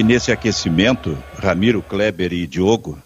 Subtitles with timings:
[0.00, 2.98] que nesse aquecimento, Ramiro, Kleber e Diogo,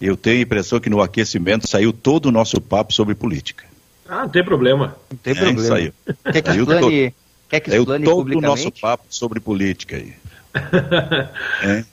[0.00, 3.64] eu tenho a impressão que no aquecimento saiu todo o nosso papo sobre política.
[4.08, 4.96] Ah, não tem problema.
[5.10, 5.68] Não tem é, problema.
[5.68, 5.92] Saiu.
[6.30, 7.14] Quer que saiu explane, todo,
[7.48, 10.14] quer que saiu todo o nosso papo sobre política aí.
[11.64, 11.84] é.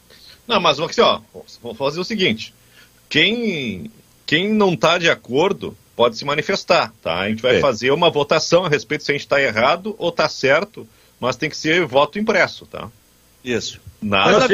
[0.47, 1.19] Não, mas assim, ó,
[1.63, 2.53] vamos fazer o seguinte.
[3.09, 3.89] Quem,
[4.23, 7.21] quem não está de acordo pode se manifestar, tá?
[7.21, 7.59] A gente vai é.
[7.59, 10.87] fazer uma votação a respeito se a gente está errado ou está certo,
[11.19, 12.91] mas tem que ser voto impresso, tá?
[13.43, 13.79] Isso.
[14.01, 14.47] Nada,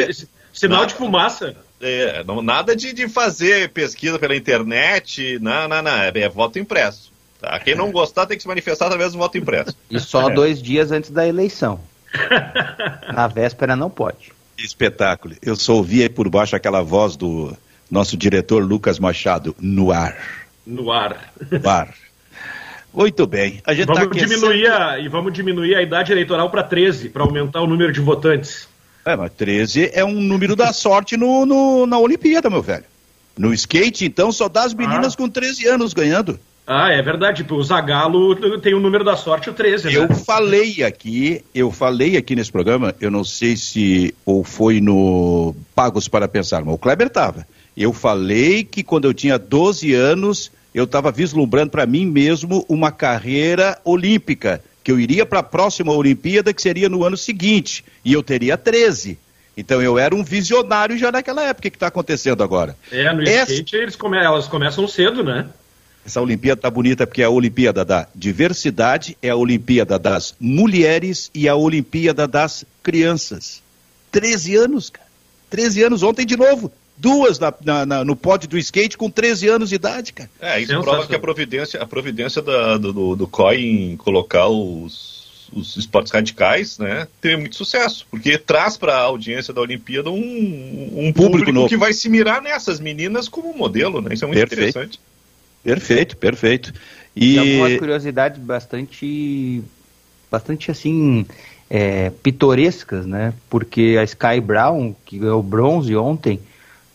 [0.53, 1.55] sinal nada, de fumaça.
[1.81, 6.59] É, não, nada de, de fazer pesquisa pela internet, não, não, não, é, é voto
[6.59, 7.11] impresso.
[7.39, 7.57] Tá?
[7.59, 9.75] Quem não gostar tem que se manifestar através do voto impresso.
[9.89, 10.33] E só é.
[10.33, 11.79] dois dias antes da eleição.
[13.13, 14.31] Na véspera não pode.
[14.57, 15.35] Que espetáculo.
[15.41, 17.55] Eu só ouvi aí por baixo aquela voz do
[17.89, 20.17] nosso diretor Lucas Machado, no ar.
[20.65, 21.31] No ar.
[21.49, 21.93] No ar.
[22.93, 23.61] Muito bem.
[23.65, 27.23] A gente vamos tá diminuir a, e vamos diminuir a idade eleitoral para 13, para
[27.23, 28.67] aumentar o número de votantes.
[29.09, 32.83] É, mas 13 é um número da sorte no, no, na Olimpíada, meu velho.
[33.35, 35.17] No skate, então, só dá as meninas ah.
[35.17, 36.39] com 13 anos ganhando.
[36.67, 37.37] Ah, é verdade.
[37.37, 39.87] Tipo, o Zagalo tem o número da sorte, o 13.
[39.87, 39.93] Né?
[39.95, 45.55] Eu falei aqui, eu falei aqui nesse programa, eu não sei se ou foi no
[45.73, 47.47] Pagos para Pensar, mas o Kleber estava.
[47.75, 52.91] Eu falei que quando eu tinha 12 anos, eu estava vislumbrando para mim mesmo uma
[52.91, 58.11] carreira olímpica, que eu iria para a próxima Olimpíada, que seria no ano seguinte, e
[58.11, 59.19] eu teria 13.
[59.55, 61.67] Então eu era um visionário já naquela época.
[61.67, 62.75] O que está acontecendo agora?
[62.91, 63.53] É, no Essa...
[63.53, 64.17] skate eles come...
[64.17, 65.47] elas começam cedo, né?
[66.03, 71.29] Essa Olimpíada tá bonita porque é a Olimpíada da diversidade, é a Olimpíada das mulheres
[71.35, 73.61] e a Olimpíada das crianças.
[74.11, 75.07] 13 anos, cara.
[75.51, 79.47] 13 anos ontem de novo duas na, na, na, no pódio do skate com 13
[79.47, 80.29] anos de idade, cara.
[80.39, 85.49] É, isso prova que a providência, a providência da, do, do COI em colocar os,
[85.53, 90.17] os esportes radicais, né, teve muito sucesso, porque traz para a audiência da Olimpíada um,
[90.17, 94.13] um público, público que vai se mirar nessas meninas como modelo, né?
[94.13, 94.69] Isso é muito perfeito.
[94.69, 94.99] interessante.
[95.63, 96.73] Perfeito, perfeito.
[97.15, 99.61] E, e algumas curiosidades bastante,
[100.29, 101.25] bastante assim,
[101.69, 103.33] é, pitorescas, né?
[103.49, 106.39] Porque a Sky Brown, que ganhou bronze ontem,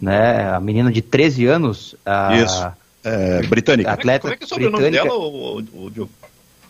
[0.05, 0.51] né?
[0.51, 1.97] A menina de 13 anos.
[2.05, 2.73] A, Isso.
[3.03, 3.91] É, britânica.
[3.91, 6.11] Atleta Como é que é o sobrenome dela, o, o, o,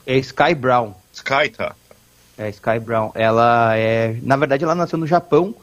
[0.07, 0.93] É Sky Brown.
[1.13, 1.75] Sky, tá.
[2.39, 3.11] É Sky Brown.
[3.15, 4.17] Ela é.
[4.23, 5.55] Na verdade, ela nasceu no Japão,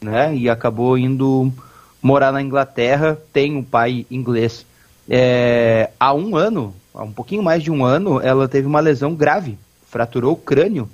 [0.00, 0.34] né?
[0.34, 1.52] E acabou indo
[2.00, 3.18] morar na Inglaterra.
[3.32, 4.66] Tem um pai inglês.
[5.08, 9.14] É, há um ano, há um pouquinho mais de um ano, ela teve uma lesão
[9.14, 9.58] grave.
[9.88, 10.88] Fraturou o crânio.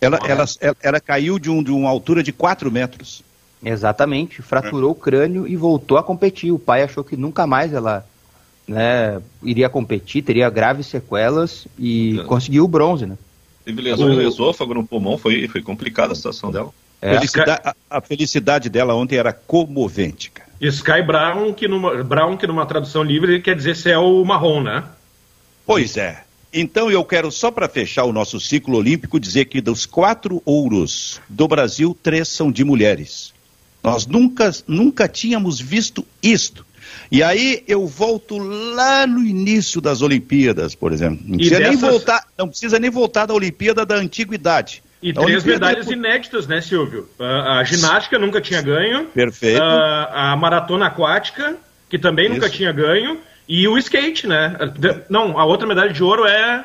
[0.00, 3.22] Ela, ela, ela, ela caiu de, um, de uma altura de 4 metros.
[3.64, 4.92] Exatamente, fraturou é.
[4.92, 6.52] o crânio e voltou a competir.
[6.52, 8.06] O pai achou que nunca mais ela
[8.66, 12.24] né, iria competir, teria graves sequelas e é.
[12.24, 13.16] conseguiu o bronze, né?
[13.64, 16.70] Teve lesão no esôfago, no pulmão, foi, foi complicada a situação dela.
[17.00, 17.14] É.
[17.14, 20.48] Felicidade, a, a, felicidade dela ontem era comovente, cara.
[20.60, 24.84] Sky Brown que, numa, Brown, que numa tradução livre quer dizer céu marrom, né?
[25.66, 26.24] Pois é.
[26.52, 31.20] Então eu quero, só para fechar o nosso ciclo olímpico, dizer que dos quatro ouros
[31.28, 33.33] do Brasil, três são de mulheres.
[33.84, 36.64] Nós nunca, nunca tínhamos visto isto.
[37.12, 41.20] E aí eu volto lá no início das Olimpíadas, por exemplo.
[41.22, 41.80] Não precisa, dessas...
[41.80, 44.82] nem, voltar, não precisa nem voltar da Olimpíada da Antiguidade.
[45.02, 47.06] E a três Olimpíada medalhas inéditas, né, Silvio?
[47.18, 49.04] A, a, ginástica nunca tinha ganho.
[49.06, 49.62] Perfeito.
[49.62, 51.56] A, a maratona aquática,
[51.90, 52.34] que também Isso.
[52.36, 53.18] nunca tinha ganho.
[53.46, 54.56] E o skate, né?
[55.10, 56.64] Não, a outra medalha de ouro é.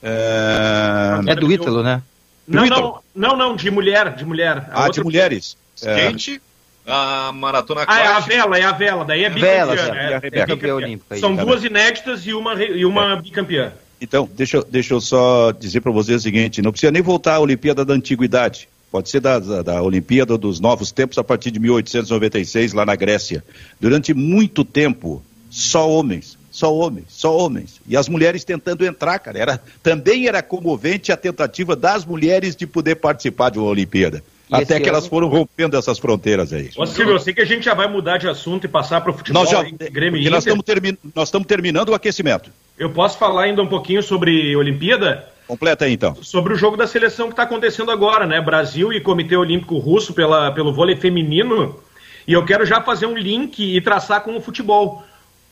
[0.00, 2.00] É, é do Ítalo, né?
[2.46, 4.68] Não, não, não, não, de mulher, de mulher.
[4.70, 4.92] A ah, outra...
[4.92, 5.56] de mulheres.
[5.76, 6.40] Skate,
[6.86, 6.90] é.
[6.90, 9.66] a maratona Ah, é a vela, é a vela, daí é bicampeã.
[9.66, 11.16] Vela, é, é, é bicampeã olímpica.
[11.16, 13.72] São duas inéditas e uma, e uma bicampeã.
[14.00, 17.40] Então, deixa, deixa eu só dizer para vocês o seguinte: não precisa nem voltar à
[17.40, 18.68] Olimpíada da Antiguidade.
[18.90, 22.94] Pode ser da, da, da, Olimpíada dos Novos Tempos a partir de 1896, lá na
[22.94, 23.42] Grécia.
[23.80, 25.20] Durante muito tempo,
[25.50, 27.80] só homens, só homens, só homens.
[27.88, 29.36] E as mulheres tentando entrar, cara.
[29.36, 34.22] Era, também era comovente a tentativa das mulheres de poder participar de uma Olimpíada.
[34.50, 34.96] E Até que ano...
[34.96, 36.70] elas foram rompendo essas fronteiras aí.
[36.76, 39.10] Ô, Silvio, eu sei que a gente já vai mudar de assunto e passar para
[39.10, 42.50] o futebol nós já, Grêmio nós estamos, termi nós estamos terminando o aquecimento.
[42.78, 45.28] Eu posso falar ainda um pouquinho sobre Olimpíada?
[45.46, 46.16] Completa aí, então.
[46.22, 48.40] Sobre o jogo da seleção que está acontecendo agora, né?
[48.40, 51.78] Brasil e Comitê Olímpico Russo pela, pelo vôlei feminino.
[52.26, 55.04] E eu quero já fazer um link e traçar com o futebol.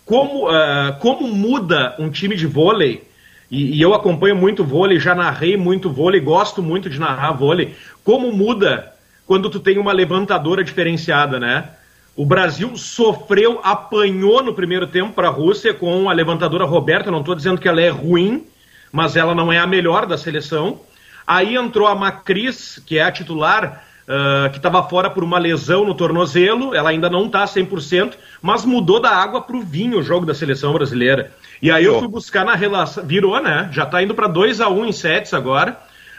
[0.05, 3.05] Como, uh, como muda um time de vôlei
[3.53, 7.75] e, e, eu acompanho muito vôlei, já narrei muito vôlei, gosto muito de narrar vôlei.
[8.03, 8.91] Como muda
[9.27, 11.69] quando tu tem uma levantadora diferenciada, né?
[12.17, 17.11] O Brasil sofreu, apanhou no primeiro tempo para a Rússia com a levantadora Roberta.
[17.11, 18.47] Não estou dizendo que ela é ruim,
[18.91, 20.81] mas ela não é a melhor da seleção.
[21.27, 25.85] Aí entrou a Macris, que é a titular, uh, que estava fora por uma lesão
[25.85, 30.03] no tornozelo, ela ainda não está 100%, mas mudou da água para o vinho o
[30.03, 31.33] jogo da seleção brasileira.
[31.63, 33.07] E aí eu fui buscar na relação.
[33.07, 33.71] Virou, né?
[33.73, 35.79] Já está indo para 2 a 1 um em sets agora.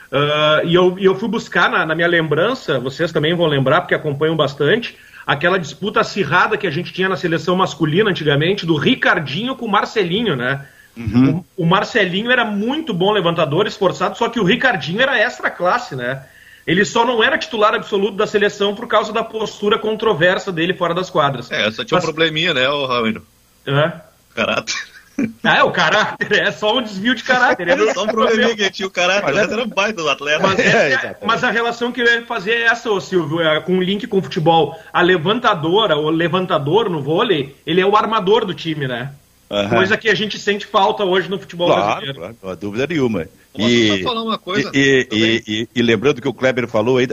[0.09, 3.81] Uh, e, eu, e eu fui buscar na, na minha lembrança, vocês também vão lembrar,
[3.81, 4.95] porque acompanham bastante,
[5.25, 9.71] aquela disputa acirrada que a gente tinha na seleção masculina antigamente, do Ricardinho com o
[9.71, 10.65] Marcelinho, né?
[10.95, 11.43] Uhum.
[11.57, 15.95] O, o, Marcelinho era muito bom levantador, esforçado, só que o Ricardinho era extra classe,
[15.95, 16.23] né?
[16.65, 20.93] Ele só não era titular absoluto da seleção por causa da postura controversa dele fora
[20.93, 21.51] das quadras.
[21.51, 22.03] É, só tinha Mas...
[22.03, 23.21] um probleminha, né, o Raul?
[23.65, 23.91] É.
[24.35, 24.92] Caráter.
[25.43, 27.67] Ah, é o caráter, é só um desvio de caráter.
[27.67, 30.39] É só um probleminha que tinha o caráter, mas era um baita do atleta.
[30.39, 33.59] Mas, é, é, mas, a relação que eu ia fazer é essa, ô Silvio, é,
[33.59, 34.75] com o link com o futebol.
[34.91, 39.11] A levantadora, o levantador no vôlei, ele é o armador do time, né?
[39.49, 39.69] Uhum.
[39.69, 42.19] Coisa que a gente sente falta hoje no futebol claro, brasileiro.
[42.19, 43.27] Claro, não há dúvida nenhuma.
[43.55, 44.71] E, falar uma coisa?
[44.73, 47.07] E, e, e, lembrando que o Kleber falou, aí,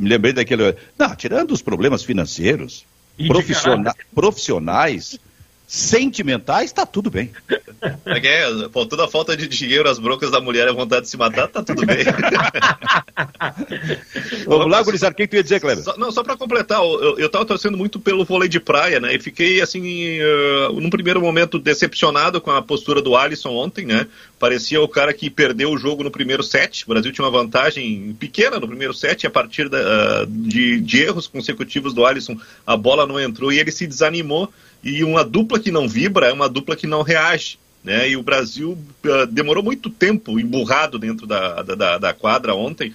[0.00, 0.74] me lembrei daquele.
[0.98, 2.84] Não, tirando os problemas financeiros,
[3.28, 5.20] profissionais, profissionais
[5.66, 7.32] sentimentais, tá tudo bem.
[8.04, 11.10] É é, por toda a falta de dinheiro, as broncas da mulher a vontade de
[11.10, 12.04] se matar, tá tudo bem.
[14.46, 15.82] Vamos lá, Gurizar, o que tu ia dizer, Kleber?
[15.82, 19.14] Só, não, só para completar, eu, eu tava torcendo muito pelo vôlei de praia, né,
[19.14, 24.06] e fiquei, assim, uh, num primeiro momento decepcionado com a postura do Alisson ontem, né,
[24.38, 28.16] parecia o cara que perdeu o jogo no primeiro set, o Brasil tinha uma vantagem
[28.18, 32.76] pequena no primeiro set, a partir da, uh, de, de erros consecutivos do Alisson, a
[32.76, 34.50] bola não entrou e ele se desanimou,
[34.86, 37.58] e uma dupla que não vibra é uma dupla que não reage.
[37.82, 38.10] Né?
[38.10, 42.94] E o Brasil uh, demorou muito tempo emburrado dentro da, da, da quadra ontem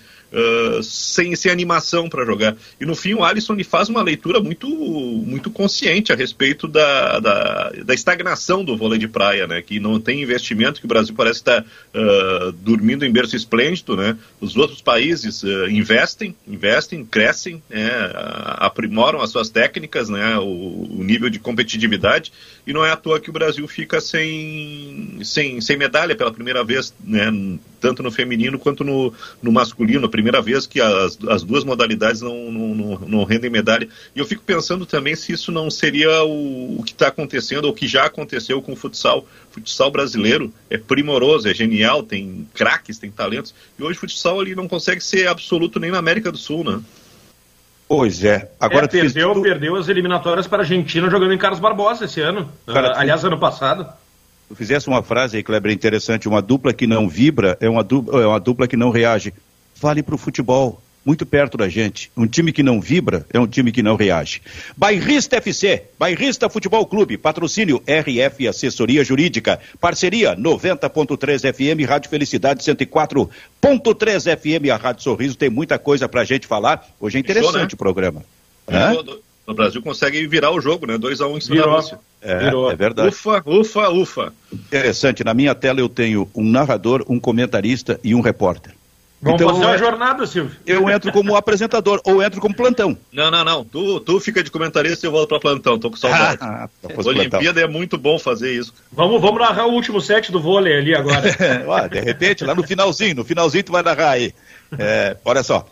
[0.83, 2.55] sem, sem animação para jogar.
[2.79, 7.19] E no fim o Alisson ele faz uma leitura muito, muito consciente a respeito da,
[7.19, 9.61] da, da, estagnação do vôlei de praia, né?
[9.61, 13.95] que não tem investimento, que o Brasil parece estar uh, dormindo em berço esplêndido.
[13.95, 14.17] Né?
[14.39, 17.89] Os outros países uh, investem, investem, crescem, né?
[18.57, 20.37] aprimoram as suas técnicas, né?
[20.37, 22.31] O, o, nível de competitividade,
[22.65, 26.63] e não é à toa que o Brasil fica sem, sem, sem medalha pela primeira
[26.63, 27.31] vez, né?
[27.81, 29.11] Tanto no feminino quanto no,
[29.41, 33.89] no masculino primeira vez que as, as duas modalidades não, não, não, não, rendem medalha.
[34.15, 37.73] E eu fico pensando também se isso não seria o, o que está acontecendo, ou
[37.73, 39.25] que já aconteceu com o futsal.
[39.49, 43.53] O futsal brasileiro é primoroso, é genial, tem craques, tem talentos.
[43.77, 46.79] E hoje o futsal ali não consegue ser absoluto nem na América do Sul, né?
[47.87, 48.49] Pois é.
[48.57, 52.49] Agora é, perdeu, perdeu as eliminatórias para a Argentina jogando em Carlos Barbosa esse ano.
[52.65, 53.85] Cara, uh, aliás, ano passado.
[54.51, 56.27] Tu fizesse uma frase aí, Kleber, interessante.
[56.27, 59.33] Uma dupla que não vibra é uma dupla, é uma dupla que não reage
[59.79, 62.11] vale para o futebol, muito perto da gente.
[62.17, 64.41] Um time que não vibra é um time que não reage.
[64.75, 74.37] Bairrista FC, Bairrista Futebol Clube, patrocínio RF Assessoria Jurídica, parceria 90.3 FM, Rádio Felicidade 104.3
[74.37, 76.85] FM, a Rádio Sorriso tem muita coisa para a gente falar.
[76.99, 77.69] Hoje é interessante né?
[77.71, 78.21] o programa.
[79.47, 80.97] O Brasil consegue virar o jogo, né?
[80.97, 81.71] 2x1 um em cima Virou.
[81.71, 82.10] da Rússia.
[82.21, 83.09] É, é, verdade.
[83.09, 84.33] Ufa, ufa, ufa.
[84.53, 85.23] Interessante.
[85.23, 88.73] Na minha tela eu tenho um narrador, um comentarista e um repórter.
[89.21, 90.55] Vamos então, fazer uma jornada, Silvio.
[90.65, 92.97] Eu entro como apresentador ou entro como plantão.
[93.13, 93.63] Não, não, não.
[93.63, 95.77] Tu, tu fica de comentarista e eu volto para plantão.
[95.77, 96.39] Tô com saudade.
[96.41, 98.73] Ah, tá, Olimpíada é muito bom fazer isso.
[98.91, 101.21] Vamos, vamos narrar o último set do vôlei ali agora.
[101.69, 104.33] Ué, de repente, lá no finalzinho, no finalzinho tu vai narrar aí.
[104.77, 105.67] É, olha só.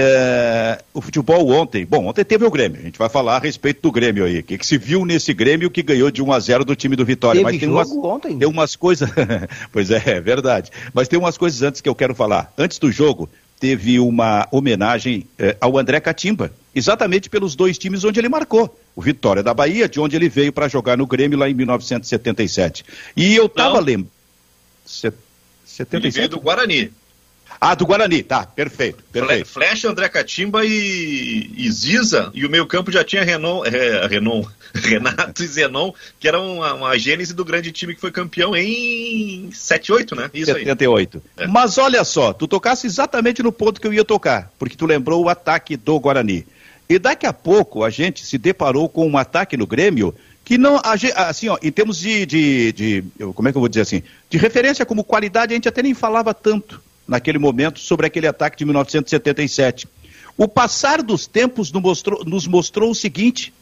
[0.00, 3.82] É, o futebol ontem, bom, ontem teve o Grêmio, a gente vai falar a respeito
[3.82, 6.38] do Grêmio aí, o que, que se viu nesse Grêmio que ganhou de 1 a
[6.38, 7.40] 0 do time do Vitória.
[7.40, 8.38] Teve Mas tem umas, ontem.
[8.38, 9.10] tem umas coisas,
[9.72, 12.52] pois é, é verdade, mas tem umas coisas antes que eu quero falar.
[12.56, 13.28] Antes do jogo,
[13.58, 18.78] teve uma homenagem eh, ao André Catimba, exatamente pelos dois times onde ele marcou.
[18.94, 22.84] O Vitória da Bahia, de onde ele veio para jogar no Grêmio lá em 1977.
[23.16, 24.12] E eu estava lembrando.
[24.86, 25.96] 77?
[25.96, 26.92] Ele veio do Guarani.
[27.60, 29.02] Ah, do Guarani, tá, perfeito.
[29.10, 29.48] perfeito.
[29.48, 34.44] Flecha, André Catimba e, e Ziza, e o meio campo já tinha Renon, é, Renon,
[34.72, 39.50] Renato e Zenon, que era uma, uma gênese do grande time que foi campeão em
[39.52, 40.30] 78, né?
[40.32, 41.22] Isso 78.
[41.36, 41.44] aí.
[41.44, 41.46] É.
[41.48, 45.24] Mas olha só, tu tocasse exatamente no ponto que eu ia tocar, porque tu lembrou
[45.24, 46.46] o ataque do Guarani.
[46.88, 50.80] E daqui a pouco a gente se deparou com um ataque no Grêmio que não,
[51.14, 54.38] assim, ó, em termos de, de, de, como é que eu vou dizer assim, de
[54.38, 58.66] referência como qualidade, a gente até nem falava tanto naquele momento, sobre aquele ataque de
[58.66, 59.88] 1977.
[60.36, 63.52] O passar dos tempos nos mostrou, nos mostrou o seguinte: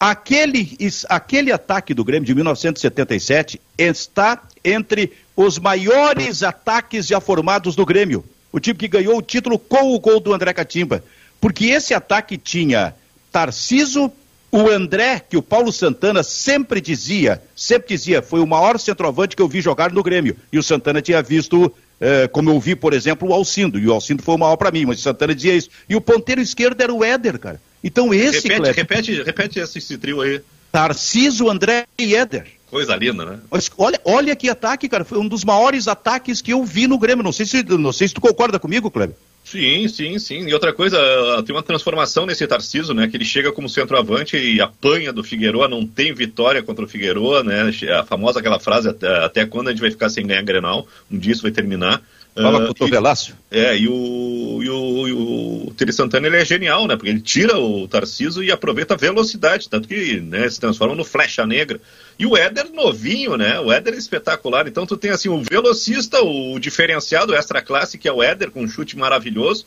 [0.00, 0.76] aquele,
[1.08, 8.24] aquele ataque do Grêmio de 1977 está entre os maiores ataques já formados do Grêmio.
[8.50, 11.04] O time que ganhou o título com o gol do André Catimba.
[11.40, 12.94] Porque esse ataque tinha
[13.30, 14.10] Tarciso,
[14.50, 19.42] o André, que o Paulo Santana sempre dizia, sempre dizia, foi o maior centroavante que
[19.42, 20.36] eu vi jogar no Grêmio.
[20.52, 23.92] E o Santana tinha visto é, como eu vi, por exemplo, o Alcindo, e o
[23.92, 25.68] Alcindo foi o maior para mim, mas o Santana dizia isso.
[25.88, 27.60] E o ponteiro esquerdo era o Éder, cara.
[27.82, 30.40] Então esse, repete, repete, repete esse, esse trio aí.
[30.72, 32.46] Tarciso, André e Éder.
[32.74, 33.38] Coisa linda, né?
[33.48, 35.04] Mas olha, olha que ataque, cara.
[35.04, 37.22] Foi um dos maiores ataques que eu vi no Grêmio.
[37.22, 39.14] Não sei se, não sei se tu concorda comigo, Kleber.
[39.44, 40.48] Sim, sim, sim.
[40.48, 40.98] E outra coisa,
[41.46, 43.06] tem uma transformação nesse Tarciso, né?
[43.06, 47.44] Que ele chega como centroavante e apanha do Figueroa, não tem vitória contra o Figueroa,
[47.44, 47.70] né?
[47.96, 50.84] A famosa aquela frase, até, até quando a gente vai ficar sem ganhar Grenal?
[51.08, 52.02] Um dia isso vai terminar.
[52.34, 53.36] Fala Uh, com o Tovelácio.
[53.48, 56.96] É, e o, e o, e o Tere Santana ele é genial, né?
[56.96, 61.04] Porque ele tira o Tarciso e aproveita a velocidade, tanto que né, se transforma no
[61.04, 61.80] flecha negra.
[62.18, 63.60] E o Éder novinho, né?
[63.60, 64.66] O Éder é espetacular.
[64.66, 68.62] Então tu tem assim o velocista, o diferenciado extra classe, que é o Éder, com
[68.62, 69.64] um chute maravilhoso.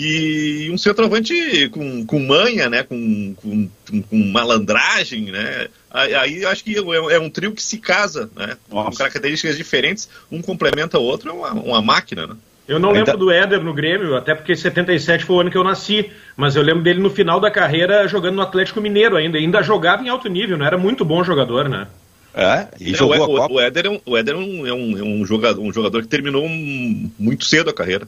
[0.00, 2.84] E um centroavante com, com manha, né?
[2.84, 3.68] Com, com,
[4.02, 5.66] com malandragem, né?
[5.90, 8.56] Aí, eu acho que é, é um trio que se casa, né?
[8.70, 12.36] Com características diferentes, um complementa o outro, é uma, uma máquina, né?
[12.68, 15.64] Eu não lembro do Éder no Grêmio, até porque 77 foi o ano que eu
[15.64, 19.38] nasci, mas eu lembro dele no final da carreira jogando no Atlético Mineiro ainda.
[19.38, 21.88] Ainda jogava em alto nível, não era muito bom jogador, né?
[22.34, 23.54] É, e É, jogou o, a Copa.
[23.54, 26.02] o Éder, é um, o Éder é um, é um, é um jogador, um jogador
[26.02, 28.06] que terminou muito cedo a carreira.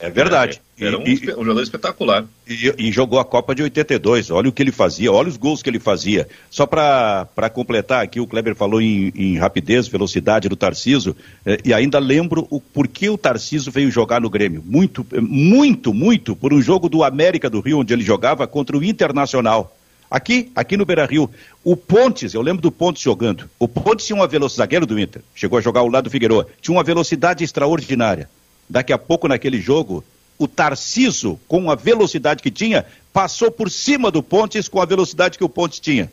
[0.00, 0.60] É verdade.
[0.80, 2.24] É, Era um, E- um jogador espetacular.
[2.48, 4.30] E, e jogou a Copa de 82.
[4.30, 6.26] Olha o que ele fazia, olha os gols que ele fazia.
[6.50, 11.14] Só para completar aqui, o Kleber falou em, em rapidez, velocidade do Tarciso,
[11.44, 14.62] eh, e ainda lembro o porquê o Tarciso veio jogar no Grêmio.
[14.64, 18.76] Muito, eh, muito, muito por um jogo do América do Rio, onde ele jogava contra
[18.78, 19.76] o Internacional.
[20.10, 21.30] Aqui, aqui no Beira Rio,
[21.62, 23.48] o Pontes, eu lembro do Pontes jogando.
[23.58, 26.46] O Pontes tinha uma velocidade, zagueiro do Inter, chegou a jogar ao lado do Figueiredo,
[26.62, 28.28] tinha uma velocidade extraordinária.
[28.70, 30.02] Daqui a pouco, naquele jogo,
[30.38, 35.36] o Tarciso, com a velocidade que tinha, passou por cima do Pontes com a velocidade
[35.36, 36.10] que o Pontes tinha.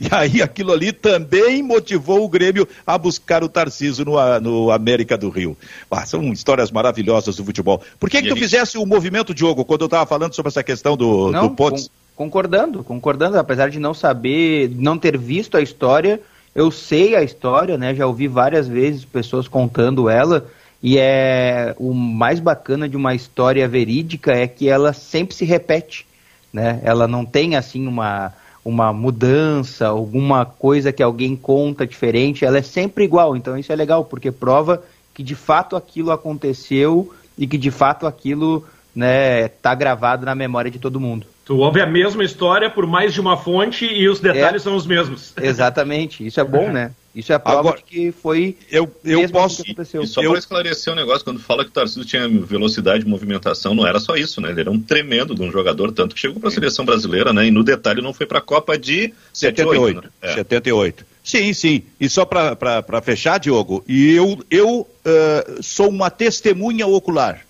[0.00, 5.16] E aí aquilo ali também motivou o Grêmio a buscar o Tarciso no, no América
[5.16, 5.56] do Rio.
[5.90, 7.80] Ah, são histórias maravilhosas do futebol.
[8.00, 10.62] Por que, que tu ele- fizesse o movimento, Diogo, quando eu estava falando sobre essa
[10.64, 11.88] questão do, Não, do Pontes?
[11.88, 16.20] con- concordando, concordando, apesar de não saber, não ter visto a história,
[16.54, 17.94] eu sei a história, né?
[17.94, 20.46] Já ouvi várias vezes pessoas contando ela,
[20.86, 26.06] e é o mais bacana de uma história verídica é que ela sempre se repete,
[26.52, 26.78] né?
[26.84, 32.62] Ela não tem assim uma uma mudança, alguma coisa que alguém conta diferente, ela é
[32.62, 33.34] sempre igual.
[33.34, 34.82] Então isso é legal, porque prova
[35.14, 40.70] que de fato aquilo aconteceu e que de fato aquilo né, tá gravado na memória
[40.70, 41.26] de todo mundo.
[41.46, 44.64] Tu ouve a mesma história por mais de uma fonte e os detalhes É.
[44.64, 45.32] são os mesmos.
[45.40, 46.90] Exatamente, isso é bom, né?
[47.14, 49.62] Isso é a prova Agora, de que foi Eu, eu mesmo posso.
[49.62, 50.02] que aconteceu.
[50.02, 53.08] E só Eu- para esclarecer o negócio, quando fala que o Tarcísio tinha velocidade de
[53.10, 54.50] movimentação, não era só isso, né?
[54.50, 57.46] Ele era um tremendo de um jogador, tanto que chegou para a seleção brasileira, né?
[57.46, 60.02] E no detalhe não foi para a Copa de 78, 78.
[60.02, 60.08] né?
[60.22, 60.34] É.
[60.34, 61.06] 78.
[61.22, 61.82] Sim, sim.
[61.98, 67.46] E só para fechar, Diogo, e eu, eu eh, sou uma testemunha ocular.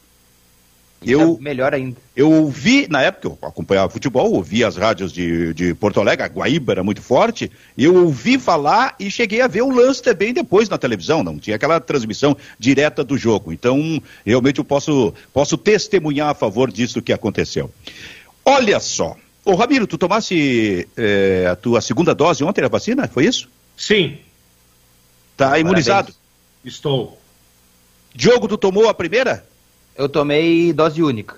[1.10, 1.96] Eu, é melhor ainda.
[2.16, 6.28] eu ouvi, na época eu acompanhava futebol, ouvi as rádios de, de Porto Alegre, a
[6.28, 10.68] Guaíba era muito forte, eu ouvi falar e cheguei a ver o lance também depois
[10.68, 13.52] na televisão, não tinha aquela transmissão direta do jogo.
[13.52, 17.70] Então, realmente eu posso, posso testemunhar a favor disso que aconteceu.
[18.44, 23.26] Olha só, ô Ramiro, tu tomasse eh, a tua segunda dose ontem da vacina, foi
[23.26, 23.48] isso?
[23.76, 24.18] Sim,
[25.36, 26.14] Tá imunizado.
[26.64, 27.20] estou.
[28.14, 29.44] Diogo, tu tomou a primeira?
[29.96, 31.36] Eu tomei dose única.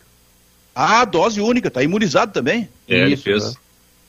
[0.74, 2.68] Ah, dose única, tá imunizado também.
[2.88, 3.52] É, ele Isso, fez, né?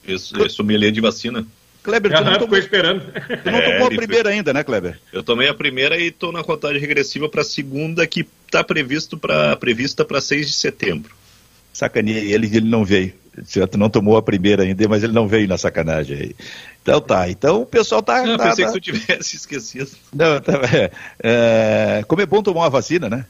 [0.03, 1.45] fez, fez sommelier de vacina.
[1.83, 2.99] Kleber, tu não ficou tomou, esperando.
[3.01, 4.99] tu não É, tomou a ele primeira ainda, né, Kleber?
[5.13, 9.17] Eu tomei a primeira e estou na contagem regressiva para a segunda, que está previsto
[9.17, 11.15] pra, prevista para 6 de setembro.
[11.71, 13.13] Sacaneei ele, ele não veio.
[13.45, 16.35] Certo, não tomou a primeira ainda, mas ele não veio na sacanagem aí.
[16.81, 18.17] Então tá, então o pessoal tá.
[18.23, 19.91] Ah, tá- pensei tá- que tu tivesse esquecido.
[20.11, 20.91] Não, tá- é,
[21.99, 23.25] é, como é bom tomar uma vacina, né?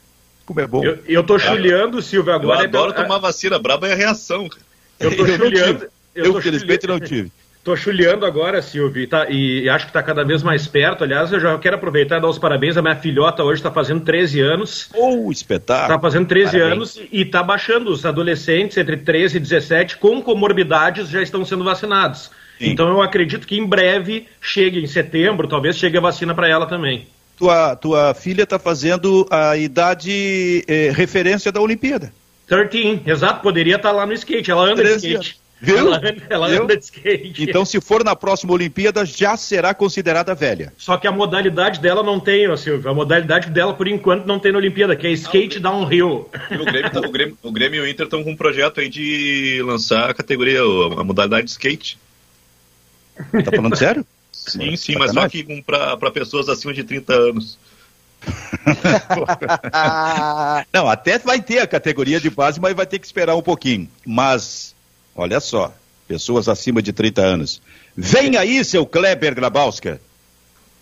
[0.48, 0.82] Como é bom.
[0.82, 2.64] Eu, eu tô chuleando, Silvio, Eu agora.
[2.64, 4.48] adoro então, tomar vacina, braba é a reação.
[4.48, 4.62] cara.
[4.98, 5.74] Eu tô não chuleando.
[5.80, 5.88] tive.
[6.14, 7.32] eu Eu, tô felizmente, chule- não tive.
[7.62, 11.04] Tô chuleando agora, Silvio, e, tá- e acho que está cada vez mais perto.
[11.04, 12.78] Aliás, eu já quero aproveitar e dar os parabéns.
[12.78, 14.88] A minha filhota hoje está fazendo 13 anos.
[14.94, 15.84] Ou espetáculo.
[15.90, 16.72] Está fazendo 13 Parabéns.
[16.72, 17.90] anos e está baixando.
[17.90, 22.30] Os adolescentes entre 13 e 17 com comorbidades já estão sendo vacinados.
[22.58, 22.70] Sim.
[22.70, 26.64] Então eu acredito que em breve chegue, em setembro, talvez chegue a vacina para ela
[26.64, 27.06] também.
[27.38, 32.12] Tua, tua filha está fazendo a idade eh, referência da Olimpíada.
[32.48, 34.50] 13, exato, poderia estar lá no skate.
[34.50, 35.38] Ela anda de 13 skate.
[35.60, 35.76] Viu?
[35.78, 36.62] Ela, anda- ela Viu?
[36.62, 37.42] anda de skate.
[37.42, 40.72] Então, se for na próxima Olimpíada, já será considerada velha.
[40.78, 42.90] Só que a modalidade dela não tem, ó, Silvio.
[42.90, 46.28] A modalidade dela, por enquanto, não tem na Olimpíada, que é skate downhill.
[46.50, 48.80] E o Grêmio, tá- o, Grêmio, o Grêmio e o Inter estão com um projeto
[48.80, 51.98] aí de lançar a categoria, a modalidade de skate.
[53.44, 54.06] Tá falando sério?
[54.48, 57.58] Sim, sim, mas só que para pessoas acima de 30 anos.
[60.72, 63.88] Não, até vai ter a categoria de base, mas vai ter que esperar um pouquinho.
[64.04, 64.74] Mas,
[65.14, 65.72] olha só,
[66.06, 67.62] pessoas acima de 30 anos.
[67.96, 70.00] Vem aí, seu Kleber Grabowska.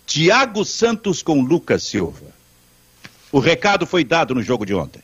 [0.05, 2.25] Tiago Santos com Lucas Silva.
[3.31, 5.01] O recado foi dado no jogo de ontem.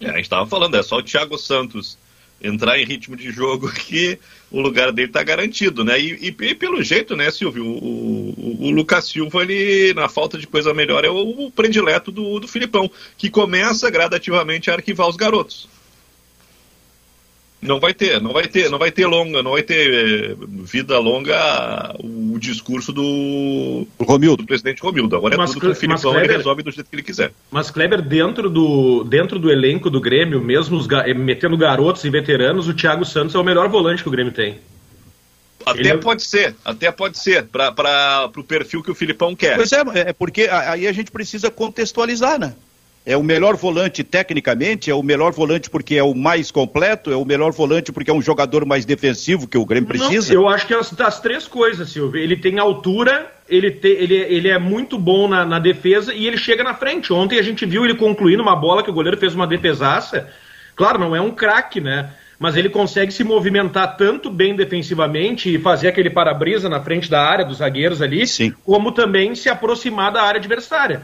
[0.00, 1.96] É, a gente estava falando, é só o Thiago Santos
[2.42, 4.18] entrar em ritmo de jogo que
[4.50, 6.00] o lugar dele está garantido, né?
[6.00, 10.38] E, e, e, pelo jeito, né, Silvio, o, o, o, Lucas Silva, ele, na falta
[10.38, 15.08] de coisa melhor, é o, o predileto do, do Filipão, que começa gradativamente a arquivar
[15.08, 15.68] os garotos.
[17.62, 20.98] Não vai ter, não vai ter, não vai ter longa, não vai ter eh, vida
[20.98, 24.38] longa o discurso do, Romildo.
[24.38, 25.14] do presidente Romildo.
[25.14, 27.02] Agora é mas, é tudo com o Filipão, Kleber, ele resolve do jeito que ele
[27.02, 27.32] quiser.
[27.50, 32.08] Mas Kleber, dentro do, dentro do elenco do Grêmio, mesmo os, eh, metendo garotos e
[32.08, 34.58] veteranos, o Thiago Santos é o melhor volante que o Grêmio tem.
[35.66, 35.88] Até ele...
[35.90, 39.56] É pode ser, até pode ser, para o perfil que o Filipão quer.
[39.56, 42.54] Pois é, é porque aí a gente precisa contextualizar, né?
[43.04, 47.16] É o melhor volante tecnicamente, é o melhor volante porque é o mais completo, é
[47.16, 50.34] o melhor volante porque é um jogador mais defensivo que o Grêmio precisa?
[50.34, 52.20] Não, eu acho que as, as três coisas, Silvio.
[52.20, 56.36] Ele tem altura, ele, te, ele, ele é muito bom na, na, defesa e ele
[56.36, 57.10] chega na frente.
[57.10, 60.28] Ontem a gente viu ele concluindo uma bola que o goleiro fez uma defesaça.
[60.76, 62.10] Claro, não é um craque, né?
[62.38, 67.22] Mas ele consegue se movimentar tanto bem defensivamente e fazer aquele para-brisa na frente da
[67.22, 68.54] área dos zagueiros ali, Sim.
[68.64, 71.02] como também se aproximar da área adversária.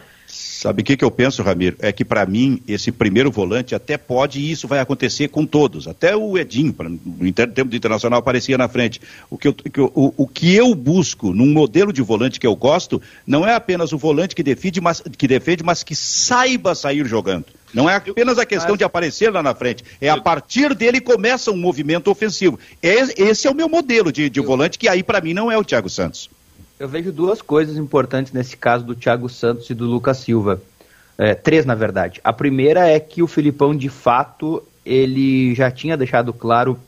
[0.66, 1.76] Sabe o que, que eu penso, Ramiro?
[1.78, 5.86] É que para mim, esse primeiro volante até pode, e isso vai acontecer com todos.
[5.86, 9.00] Até o Edinho, pra, no tempo do internacional, aparecia na frente.
[9.30, 12.46] O que, eu, que eu, o, o, que eu busco num modelo de volante que
[12.48, 16.74] eu gosto, não é apenas o volante que defende, mas que, defende, mas que saiba
[16.74, 17.44] sair jogando.
[17.72, 19.84] Não é apenas a questão de aparecer lá na frente.
[20.00, 22.58] É a partir dele começa um movimento ofensivo.
[22.82, 25.62] Esse é o meu modelo de, de volante, que aí para mim não é o
[25.62, 26.28] Thiago Santos.
[26.78, 30.60] Eu vejo duas coisas importantes nesse caso do Thiago Santos e do Lucas Silva.
[31.16, 32.20] É, três, na verdade.
[32.22, 36.78] A primeira é que o Filipão, de fato, ele já tinha deixado claro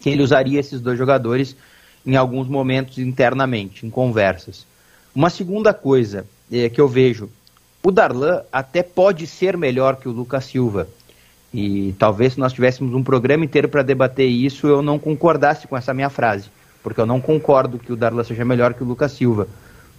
[0.00, 1.54] que ele usaria esses dois jogadores
[2.06, 4.66] em alguns momentos internamente, em conversas.
[5.14, 7.28] Uma segunda coisa é, que eu vejo,
[7.82, 10.88] o Darlan até pode ser melhor que o Lucas Silva.
[11.52, 15.76] E talvez se nós tivéssemos um programa inteiro para debater isso, eu não concordasse com
[15.76, 16.48] essa minha frase
[16.86, 19.48] porque eu não concordo que o Darlan seja melhor que o Lucas Silva.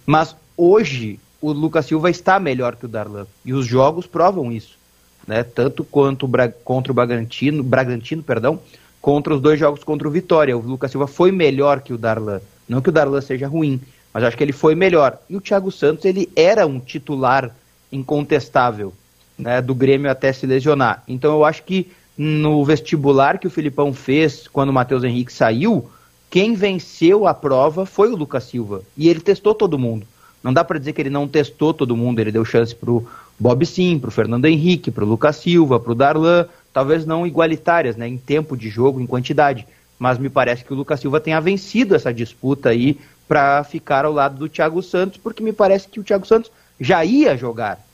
[0.06, 3.26] Mas hoje o Lucas Silva está melhor que o Darlan.
[3.44, 4.78] E os jogos provam isso.
[5.26, 5.42] Né?
[5.42, 6.26] Tanto quanto
[6.64, 8.58] contra o Bragantino, Bragantino, perdão,
[9.02, 10.56] contra os dois jogos contra o Vitória.
[10.56, 12.40] O Lucas Silva foi melhor que o Darlan.
[12.66, 13.78] Não que o Darlan seja ruim,
[14.10, 15.18] mas acho que ele foi melhor.
[15.28, 17.54] E o Thiago Santos, ele era um titular
[17.92, 18.94] incontestável
[19.38, 21.02] né, do Grêmio até se lesionar.
[21.06, 25.86] Então eu acho que no vestibular que o Filipão fez quando o Matheus Henrique saiu,
[26.30, 28.82] quem venceu a prova foi o Lucas Silva.
[28.96, 30.06] E ele testou todo mundo.
[30.42, 32.20] Não dá para dizer que ele não testou todo mundo.
[32.20, 33.06] Ele deu chance pro
[33.38, 36.46] Bob Sim, pro Fernando Henrique, pro Lucas Silva, pro Darlan.
[36.72, 38.06] Talvez não igualitárias, né?
[38.06, 39.66] Em tempo de jogo, em quantidade.
[39.98, 44.12] Mas me parece que o Lucas Silva tenha vencido essa disputa aí para ficar ao
[44.12, 47.84] lado do Thiago Santos, porque me parece que o Thiago Santos já ia jogar.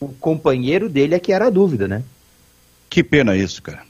[0.00, 2.02] O companheiro dele é que era a dúvida, né?
[2.88, 3.87] Que pena isso, cara.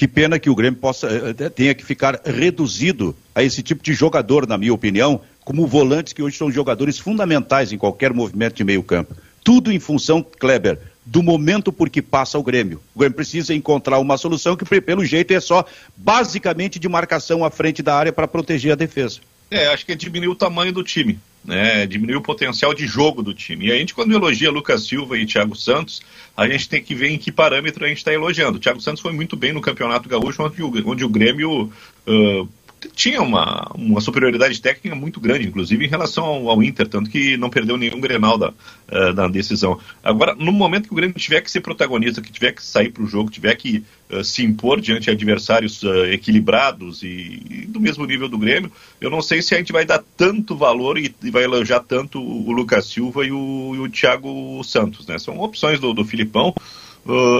[0.00, 3.82] Que pena que o Grêmio possa, eh, eh, tenha que ficar reduzido a esse tipo
[3.82, 8.54] de jogador, na minha opinião, como volantes que hoje são jogadores fundamentais em qualquer movimento
[8.54, 9.14] de meio campo.
[9.44, 12.80] Tudo em função, Kleber, do momento por que passa o Grêmio.
[12.94, 17.50] O Grêmio precisa encontrar uma solução que, pelo jeito, é só basicamente de marcação à
[17.50, 19.20] frente da área para proteger a defesa.
[19.50, 21.86] É, acho que diminuir o tamanho do time, né?
[21.86, 23.66] Diminuir o potencial de jogo do time.
[23.66, 26.02] E a gente, quando elogia Lucas Silva e Thiago Santos,
[26.36, 28.58] a gente tem que ver em que parâmetro a gente está elogiando.
[28.58, 31.72] O Thiago Santos foi muito bem no Campeonato Gaúcho, onde o, onde o Grêmio
[32.06, 32.48] uh,
[32.88, 37.36] tinha uma, uma superioridade técnica muito grande, inclusive em relação ao, ao Inter, tanto que
[37.36, 39.78] não perdeu nenhum Grenal da, uh, da decisão.
[40.02, 43.02] Agora, no momento que o Grêmio tiver que ser protagonista, que tiver que sair para
[43.02, 47.80] o jogo, tiver que uh, se impor diante de adversários uh, equilibrados e, e, do
[47.80, 51.14] mesmo nível do Grêmio, eu não sei se a gente vai dar tanto valor e,
[51.22, 55.06] e vai elogiar tanto o Lucas Silva e o, e o Thiago Santos.
[55.06, 55.18] Né?
[55.18, 56.54] São opções do, do Filipão.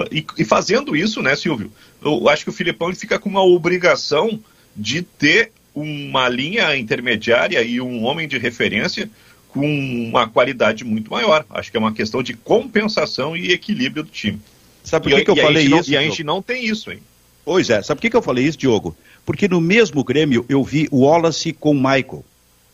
[0.09, 1.71] E, fazendo isso, né, Silvio?
[2.03, 4.39] Eu acho que o Filipão fica com uma obrigação
[4.75, 9.09] de ter uma linha intermediária e um homem de referência
[9.49, 11.45] com uma qualidade muito maior.
[11.49, 14.39] Acho que é uma questão de compensação e equilíbrio do time.
[14.83, 15.75] Sabe por que, que eu falei isso?
[15.75, 16.99] Não, e a gente não tem isso, hein?
[17.43, 18.95] Pois é, sabe por que, que eu falei isso, Diogo?
[19.25, 22.23] Porque no mesmo Grêmio eu vi o Wallace com Michael.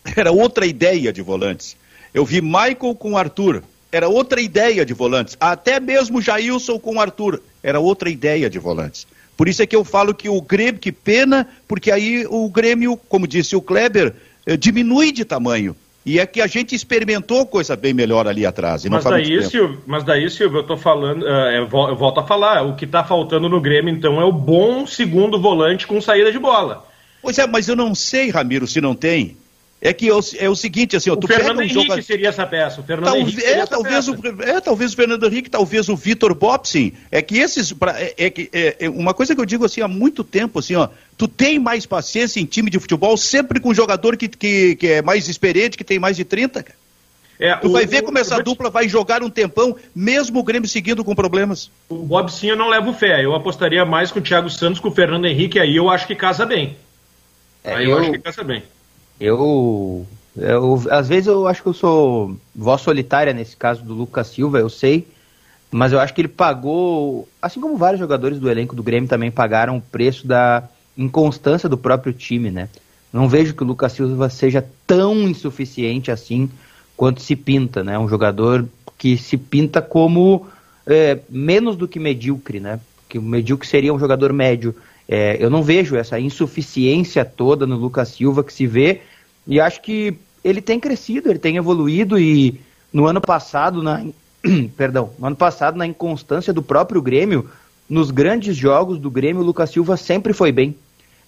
[0.16, 1.76] Era outra ideia de volantes.
[2.14, 3.64] Eu vi Michael com Arthur.
[3.92, 5.38] Era outra ideia de volantes.
[5.40, 7.42] Até mesmo Jailson com Arthur.
[7.64, 9.08] Era outra ideia de volantes.
[9.38, 12.98] Por isso é que eu falo que o Grêmio, que pena, porque aí o Grêmio,
[13.08, 14.14] como disse o Kleber,
[14.48, 15.76] eh, diminui de tamanho.
[16.04, 18.86] E é que a gente experimentou coisa bem melhor ali atrás.
[18.86, 22.78] mas, daí, Silvio, mas daí, Silvio, eu tô falando, uh, eu volto a falar, o
[22.78, 26.88] que está faltando no Grêmio, então, é o bom segundo volante com saída de bola.
[27.22, 29.36] Pois é, mas eu não sei, Ramiro, se não tem.
[29.80, 32.02] É que eu, é o seguinte, assim, ó, o tu Fernando pega um Henrique jogador...
[32.02, 32.82] seria essa peça.
[32.82, 34.12] O Fernando talvez, Henrique é, talvez peça.
[34.12, 36.94] O, é, talvez o Fernando Henrique, talvez o Vitor Bobsin.
[37.12, 39.88] É que esses, pra, é, é, é, é, uma coisa que eu digo assim há
[39.88, 43.74] muito tempo, assim, ó, tu tem mais paciência em time de futebol sempre com um
[43.74, 46.78] jogador que, que, que é mais experiente, que tem mais de 30, cara.
[47.40, 50.68] É, tu o, vai ver como essa dupla vai jogar um tempão, mesmo o Grêmio
[50.68, 51.70] seguindo com problemas.
[51.88, 53.24] O Bob Sim eu não levo fé.
[53.24, 56.16] Eu apostaria mais com o Thiago Santos, com o Fernando Henrique, aí eu acho que
[56.16, 56.76] casa bem.
[57.64, 58.64] É, aí eu, eu acho que casa bem.
[59.20, 60.06] Eu
[60.38, 64.60] eu, às vezes eu acho que eu sou voz solitária nesse caso do Lucas Silva,
[64.60, 65.08] eu sei,
[65.72, 69.32] mas eu acho que ele pagou, assim como vários jogadores do elenco do Grêmio também
[69.32, 70.64] pagaram o preço da
[70.96, 72.70] inconstância do próprio time, né?
[73.12, 76.50] Não vejo que o Lucas Silva seja tão insuficiente assim
[76.96, 77.98] quanto se pinta, né?
[77.98, 80.48] Um jogador que se pinta como
[80.86, 82.80] é, menos do que medíocre, né?
[83.10, 84.76] Que o medíocre seria um jogador médio.
[85.08, 89.02] É, eu não vejo essa insuficiência toda no Lucas Silva que se vê
[89.48, 92.60] e acho que ele tem crescido, ele tem evoluído e
[92.92, 94.04] no ano passado, na,
[94.76, 97.50] perdão, no ano passado, na inconstância do próprio Grêmio,
[97.90, 100.76] nos grandes jogos do Grêmio, o Lucas Silva sempre foi bem.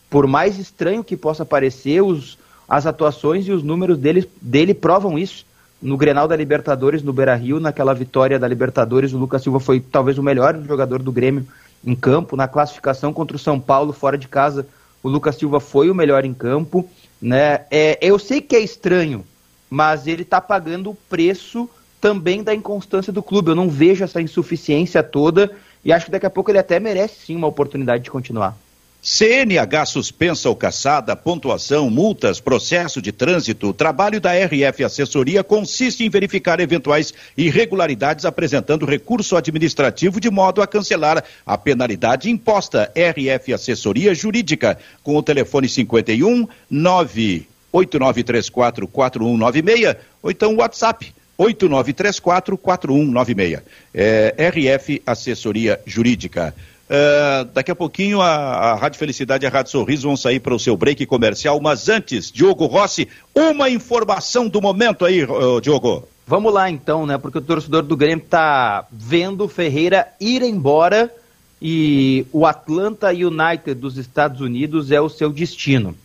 [0.10, 2.38] Por mais estranho que possa parecer, os,
[2.68, 5.46] as atuações e os números dele, dele provam isso.
[5.82, 10.18] No Grenal da Libertadores, no Beira-Rio, naquela vitória da Libertadores, o Lucas Silva foi talvez
[10.18, 11.48] o melhor jogador do Grêmio
[11.84, 12.36] em campo.
[12.36, 14.68] Na classificação contra o São Paulo, fora de casa,
[15.02, 16.88] o Lucas Silva foi o melhor em campo.
[17.22, 17.62] Né?
[17.70, 19.26] É, eu sei que é estranho,
[19.70, 23.52] mas ele está pagando o preço também da inconstância do clube.
[23.52, 25.52] Eu não vejo essa insuficiência toda
[25.84, 28.58] e acho que daqui a pouco ele até merece sim uma oportunidade de continuar.
[29.02, 33.70] CNH suspensa ou caçada, pontuação, multas, processo de trânsito.
[33.70, 40.62] O trabalho da RF Assessoria consiste em verificar eventuais irregularidades apresentando recurso administrativo de modo
[40.62, 42.92] a cancelar a penalidade imposta.
[42.94, 53.62] RF Assessoria Jurídica, com o telefone 51 98934 4196 ou então WhatsApp 8934-4196.
[53.94, 56.54] É, RF Assessoria Jurídica.
[56.90, 60.56] Uh, daqui a pouquinho a, a Rádio Felicidade e a Rádio Sorriso vão sair para
[60.56, 66.08] o seu break comercial, mas antes, Diogo Rossi, uma informação do momento aí, uh, Diogo.
[66.26, 67.18] Vamos lá então, né?
[67.18, 71.14] Porque o torcedor do Grêmio está vendo o Ferreira ir embora
[71.62, 75.96] e o Atlanta United dos Estados Unidos é o seu destino.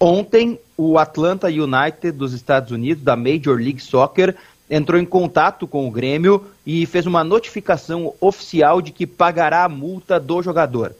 [0.00, 4.36] Ontem, o Atlanta United dos Estados Unidos, da Major League Soccer,
[4.68, 9.68] entrou em contato com o Grêmio e fez uma notificação oficial de que pagará a
[9.68, 10.94] multa do jogador.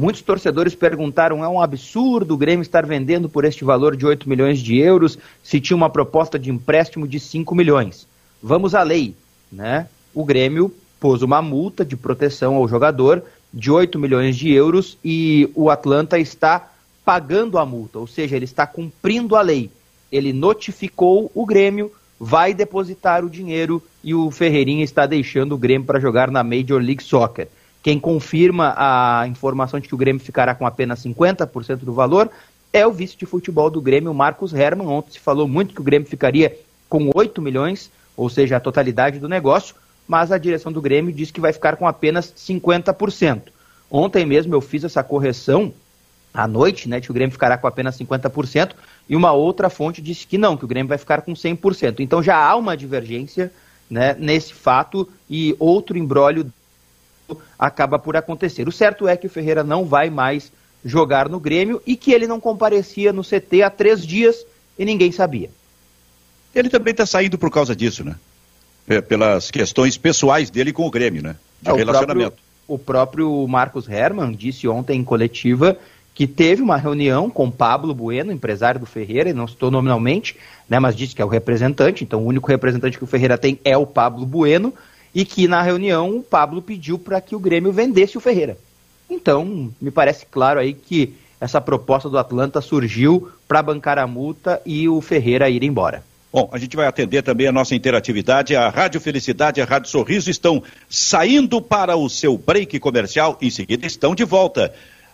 [0.00, 4.28] Muitos torcedores perguntaram: é um absurdo o Grêmio estar vendendo por este valor de 8
[4.28, 8.06] milhões de euros se tinha uma proposta de empréstimo de 5 milhões?
[8.42, 9.14] Vamos à lei,
[9.50, 9.86] né?
[10.14, 13.22] O Grêmio pôs uma multa de proteção ao jogador
[13.52, 16.70] de 8 milhões de euros e o Atlanta está
[17.04, 19.70] pagando a multa, ou seja, ele está cumprindo a lei.
[20.10, 21.90] Ele notificou o Grêmio
[22.24, 26.80] vai depositar o dinheiro e o Ferreirinha está deixando o Grêmio para jogar na Major
[26.80, 27.48] League Soccer.
[27.82, 32.30] Quem confirma a informação de que o Grêmio ficará com apenas 50% do valor
[32.72, 34.86] é o vice de futebol do Grêmio, Marcos Herman.
[34.86, 36.56] Ontem se falou muito que o Grêmio ficaria
[36.88, 39.74] com 8 milhões, ou seja, a totalidade do negócio,
[40.06, 43.42] mas a direção do Grêmio diz que vai ficar com apenas 50%.
[43.90, 45.74] Ontem mesmo eu fiz essa correção
[46.32, 48.72] à noite, né, que o Grêmio ficará com apenas 50%,
[49.08, 52.00] e uma outra fonte disse que não, que o Grêmio vai ficar com 100%.
[52.00, 53.52] Então já há uma divergência
[53.90, 56.50] né, nesse fato e outro embrólio
[57.58, 58.66] acaba por acontecer.
[58.66, 60.50] O certo é que o Ferreira não vai mais
[60.84, 64.44] jogar no Grêmio e que ele não comparecia no CT há três dias
[64.78, 65.50] e ninguém sabia.
[66.54, 68.16] Ele também está saindo por causa disso, né?
[69.02, 71.36] Pelas questões pessoais dele com o Grêmio, né?
[71.60, 72.36] De é, relacionamento.
[72.66, 75.78] O próprio, o próprio Marcos Herman disse ontem em coletiva
[76.14, 80.36] que teve uma reunião com Pablo Bueno, empresário do Ferreira, e não citou nominalmente,
[80.68, 83.58] né, mas disse que é o representante, então o único representante que o Ferreira tem
[83.64, 84.74] é o Pablo Bueno,
[85.14, 88.56] e que na reunião o Pablo pediu para que o Grêmio vendesse o Ferreira.
[89.08, 94.62] Então, me parece claro aí que essa proposta do Atlanta surgiu para bancar a multa
[94.64, 96.02] e o Ferreira ir embora.
[96.32, 98.56] Bom, a gente vai atender também a nossa interatividade.
[98.56, 103.36] A Rádio Felicidade e a Rádio Sorriso estão saindo para o seu break comercial.
[103.42, 104.72] Em seguida, estão de volta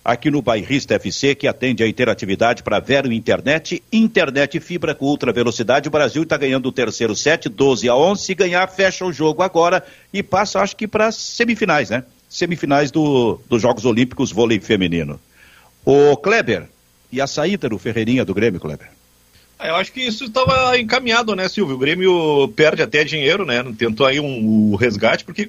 [0.08, 5.34] aqui no Bairrista FC, que atende a interatividade para Vero Internet, internet fibra com ultra
[5.34, 5.86] velocidade.
[5.86, 8.22] O Brasil está ganhando o terceiro set, 12 a 11.
[8.22, 12.04] Se ganhar, fecha o jogo agora e passa, acho que, para semifinais, né?
[12.26, 15.20] Semifinais do, dos Jogos Olímpicos vôlei feminino.
[15.84, 16.70] O Kleber,
[17.12, 18.97] e a saída do Ferreirinha do Grêmio, Kleber?
[19.60, 21.74] Eu acho que isso estava encaminhado, né, Silvio?
[21.74, 23.64] O Grêmio perde até dinheiro, né?
[23.76, 25.48] Tentou aí um, um resgate, porque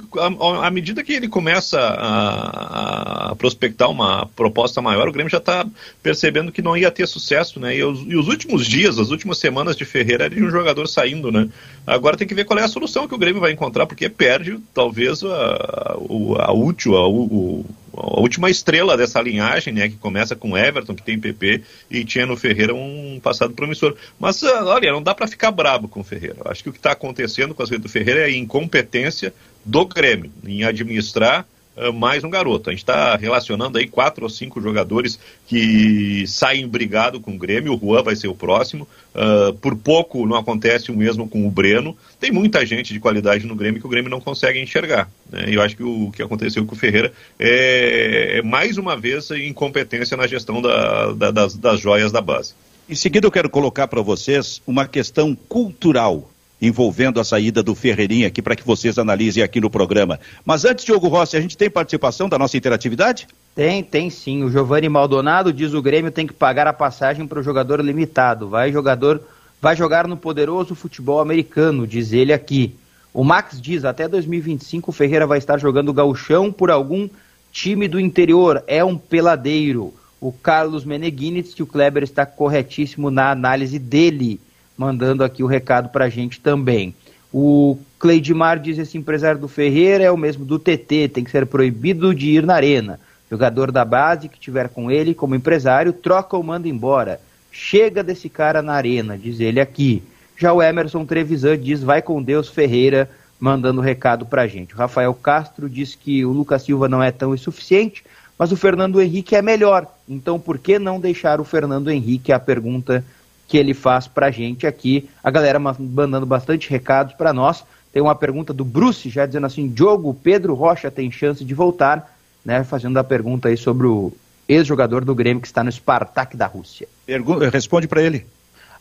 [0.64, 5.64] à medida que ele começa a, a, prospectar uma proposta maior, o Grêmio já está
[6.02, 7.78] percebendo que não ia ter sucesso, né?
[7.78, 10.88] E os, e os, últimos dias, as últimas semanas de Ferreira era de um jogador
[10.88, 11.48] saindo, né?
[11.86, 14.60] Agora tem que ver qual é a solução que o Grêmio vai encontrar, porque perde
[14.74, 17.64] talvez a, a, a útil, a, o,
[18.00, 22.26] a última estrela dessa linhagem, né, que começa com Everton, que tem PP, e tinha
[22.26, 23.96] no Ferreira um passado promissor.
[24.20, 26.38] Mas, ah, olha, não dá para ficar brabo com o Ferreira.
[26.46, 29.34] Acho que o que está acontecendo com as redes do Ferreira é a incompetência
[29.66, 31.46] do Grêmio em administrar
[31.94, 32.70] mais um garoto.
[32.70, 37.74] A gente está relacionando aí quatro ou cinco jogadores que saem brigado com o Grêmio.
[37.74, 38.88] O Juan vai ser o próximo.
[39.16, 41.98] Uh, por pouco não acontece o mesmo com o Breno.
[42.20, 45.10] Tem muita gente de qualidade no Grêmio que o Grêmio não consegue enxergar.
[45.32, 45.46] Né?
[45.48, 50.16] Eu acho que o que aconteceu com o Ferreira é, é mais uma vez incompetência
[50.16, 52.54] na gestão da, da, das, das joias da base.
[52.90, 56.30] Em seguida, eu quero colocar para vocês uma questão cultural
[56.62, 60.20] envolvendo a saída do Ferreirinha aqui para que vocês analisem aqui no programa.
[60.46, 63.28] Mas antes, Diogo Rossi, a gente tem participação da nossa interatividade?
[63.56, 64.44] Tem, tem sim.
[64.44, 68.50] O Giovanni Maldonado diz o Grêmio tem que pagar a passagem para o jogador limitado.
[68.50, 69.22] Vai jogador,
[69.62, 72.76] vai jogar no poderoso futebol americano, diz ele aqui.
[73.14, 77.10] O Max diz até 2025 o Ferreira vai estar jogando gauchão por algum
[77.52, 78.64] time do interior.
[78.68, 84.40] É um peladeiro o Carlos Meneghines, que o Kleber está corretíssimo na análise dele,
[84.80, 86.96] mandando aqui o recado para a gente também.
[87.34, 91.46] O Cleidmar diz esse empresário do Ferreira é o mesmo do TT, tem que ser
[91.46, 92.98] proibido de ir na arena.
[93.30, 97.20] Jogador da base que tiver com ele como empresário, troca ou manda embora.
[97.52, 100.02] Chega desse cara na arena, diz ele aqui.
[100.38, 104.74] Já o Emerson Trevisan diz vai com Deus Ferreira, mandando recado para a gente.
[104.74, 108.02] O Rafael Castro diz que o Lucas Silva não é tão insuficiente,
[108.38, 109.86] mas o Fernando Henrique é melhor.
[110.08, 112.32] Então, por que não deixar o Fernando Henrique?
[112.32, 113.04] É a pergunta
[113.50, 115.10] que ele faz para a gente aqui.
[115.24, 117.66] A galera mandando bastante recados para nós.
[117.92, 122.16] Tem uma pergunta do Bruce, já dizendo assim: Diogo, Pedro Rocha tem chance de voltar,
[122.46, 122.64] né?
[122.64, 124.14] Fazendo a pergunta aí sobre o
[124.48, 126.88] ex-jogador do Grêmio que está no Spartak da Rússia.
[127.08, 128.26] Pergu responde para ele.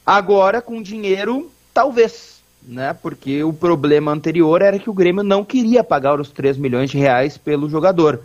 [0.04, 2.92] Agora, com dinheiro, talvez, né?
[2.92, 6.98] Porque o problema anterior era que o Grêmio não queria pagar os 3 milhões de
[6.98, 8.20] reais pelo jogador.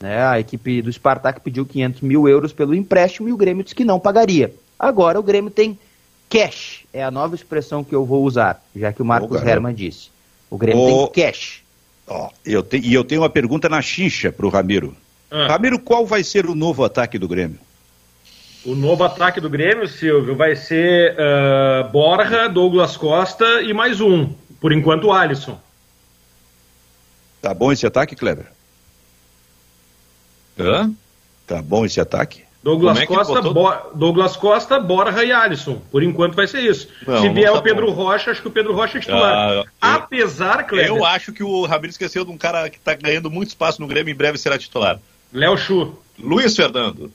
[0.00, 0.24] Né?
[0.24, 3.84] A equipe do Spartak pediu 500 mil euros pelo empréstimo e o Grêmio disse que
[3.84, 4.54] não pagaria.
[4.82, 5.78] Agora o Grêmio tem
[6.28, 9.72] cash, é a nova expressão que eu vou usar, já que o Marcos oh, Herman
[9.72, 10.10] disse.
[10.50, 11.62] O Grêmio oh, tem cash.
[12.04, 14.96] Oh, eu te, e eu tenho uma pergunta na xixa para o Ramiro.
[15.30, 15.46] Ah.
[15.46, 17.60] Ramiro, qual vai ser o novo ataque do Grêmio?
[18.64, 24.32] O novo ataque do Grêmio, Silvio, vai ser uh, Borja, Douglas Costa e mais um.
[24.60, 25.60] Por enquanto, o Alisson.
[27.40, 28.46] Tá bom esse ataque, Kleber?
[30.58, 30.92] Hã?
[31.46, 32.42] Tá bom esse ataque?
[32.62, 33.72] Douglas, é Costa, Bo...
[33.92, 35.82] Douglas Costa, Borja e Alisson.
[35.90, 36.88] Por enquanto vai ser isso.
[37.06, 37.92] Não, Se vier tá o Pedro bom.
[37.92, 39.34] Rocha, acho que o Pedro Rocha é titular.
[39.34, 40.88] Ah, eu, Apesar, Cleber...
[40.88, 43.88] Eu acho que o Ramiro esqueceu de um cara que está ganhando muito espaço no
[43.88, 45.00] Grêmio e em breve será titular.
[45.32, 45.98] Léo Chu.
[46.18, 47.10] Luiz Fernando.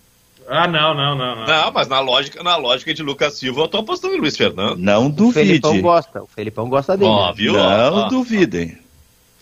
[0.50, 1.46] Ah, não, não, não, não.
[1.46, 4.78] Não, mas na lógica, na lógica de Lucas Silva, eu tô apostando em Luiz Fernando.
[4.78, 5.30] Não duvide.
[5.30, 7.10] O Felipão gosta, o Felipão gosta dele.
[7.10, 7.54] Ó, viu?
[7.54, 8.78] Não duvidem.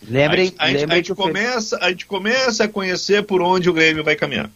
[0.08, 3.72] Lembrem, a, gente, lembrem a, gente começa, a gente começa a conhecer por onde o
[3.72, 4.50] Grêmio vai caminhar.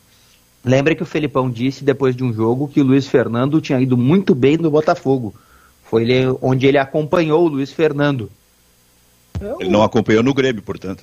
[0.64, 3.96] Lembrem que o Felipão disse depois de um jogo que o Luiz Fernando tinha ido
[3.96, 5.34] muito bem no Botafogo.
[5.84, 8.30] Foi ele, onde ele acompanhou o Luiz Fernando.
[9.58, 11.02] Ele não acompanhou no Grêmio, portanto.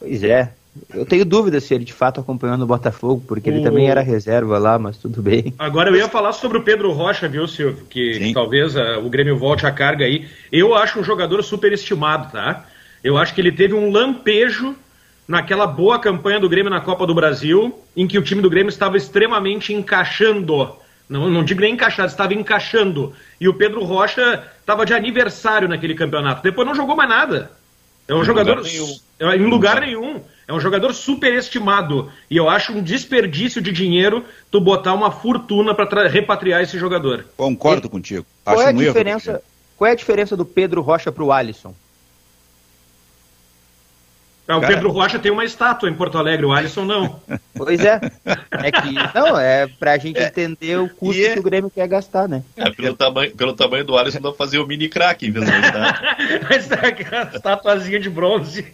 [0.00, 0.52] Pois é.
[0.92, 3.52] Eu tenho dúvida se ele de fato acompanhou no Botafogo, porque o...
[3.52, 5.54] ele também era reserva lá, mas tudo bem.
[5.58, 7.84] Agora eu ia falar sobre o Pedro Rocha, viu, Silvio?
[7.88, 8.32] Que Sim.
[8.32, 10.28] talvez uh, o Grêmio volte a carga aí.
[10.52, 12.66] Eu acho um jogador superestimado, tá?
[13.02, 14.74] Eu acho que ele teve um lampejo
[15.28, 18.70] naquela boa campanha do Grêmio na Copa do Brasil, em que o time do Grêmio
[18.70, 20.74] estava extremamente encaixando.
[21.06, 23.12] Não, não digo nem encaixado, estava encaixando.
[23.38, 26.42] E o Pedro Rocha estava de aniversário naquele campeonato.
[26.42, 27.50] Depois não jogou mais nada.
[28.06, 28.56] É um em jogador.
[28.56, 28.96] Lugar.
[29.20, 30.20] É, em lugar nenhum.
[30.46, 32.10] É um jogador superestimado.
[32.30, 37.26] E eu acho um desperdício de dinheiro tu botar uma fortuna para repatriar esse jogador.
[37.36, 37.90] Concordo e...
[37.90, 38.24] contigo.
[38.44, 39.42] Qual é, a diferença,
[39.76, 41.74] qual é a diferença do Pedro Rocha para o Alisson?
[44.48, 44.74] É, o Cara...
[44.74, 47.20] Pedro Rocha tem uma estátua em Porto Alegre, o Alisson não.
[47.54, 48.00] Pois é.
[48.50, 50.26] É que, não, é pra gente é.
[50.26, 51.34] entender o custo é...
[51.34, 52.42] que o Grêmio quer gastar, né?
[52.56, 55.44] É, pelo, tamanho, pelo tamanho do Alisson, dá pra fazer o mini crack em vez
[55.44, 57.36] da estátua.
[57.36, 58.66] Estatuazinha de bronze.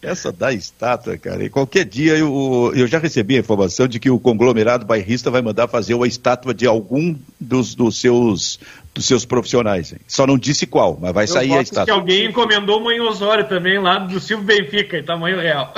[0.00, 1.44] Essa da estátua, cara.
[1.44, 5.42] E qualquer dia eu, eu já recebi a informação de que o conglomerado bairrista vai
[5.42, 8.58] mandar fazer uma estátua de algum dos, dos seus
[8.94, 9.92] dos seus profissionais.
[9.92, 9.98] Hein?
[10.06, 11.84] Só não disse qual, mas vai Eu sair a estátua.
[11.86, 15.74] que alguém encomendou uma em Osório também, lá do Silvio Benfica, em tamanho real.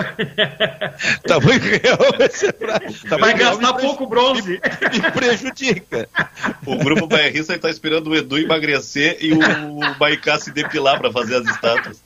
[1.26, 2.80] tamanho real vai ser pra,
[3.18, 4.60] Vai gastar pouco bronze.
[4.92, 6.08] E, e prejudica.
[6.66, 11.10] O grupo bairrista está esperando o Edu emagrecer e o, o Baicá se depilar para
[11.10, 12.02] fazer as estátuas.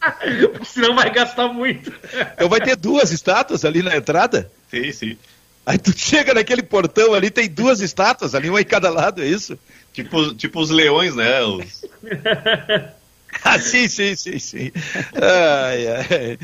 [0.64, 1.92] Senão vai gastar muito.
[2.34, 4.50] Então vai ter duas estátuas ali na entrada?
[4.70, 5.18] Sim, sim.
[5.66, 9.26] Aí tu chega naquele portão ali, tem duas estátuas ali, uma em cada lado, é
[9.26, 9.58] isso?
[9.92, 11.42] Tipo, tipo os leões, né?
[11.42, 11.84] Os...
[13.44, 14.72] ah, sim, sim, sim, sim.
[15.14, 16.38] Ai, ai.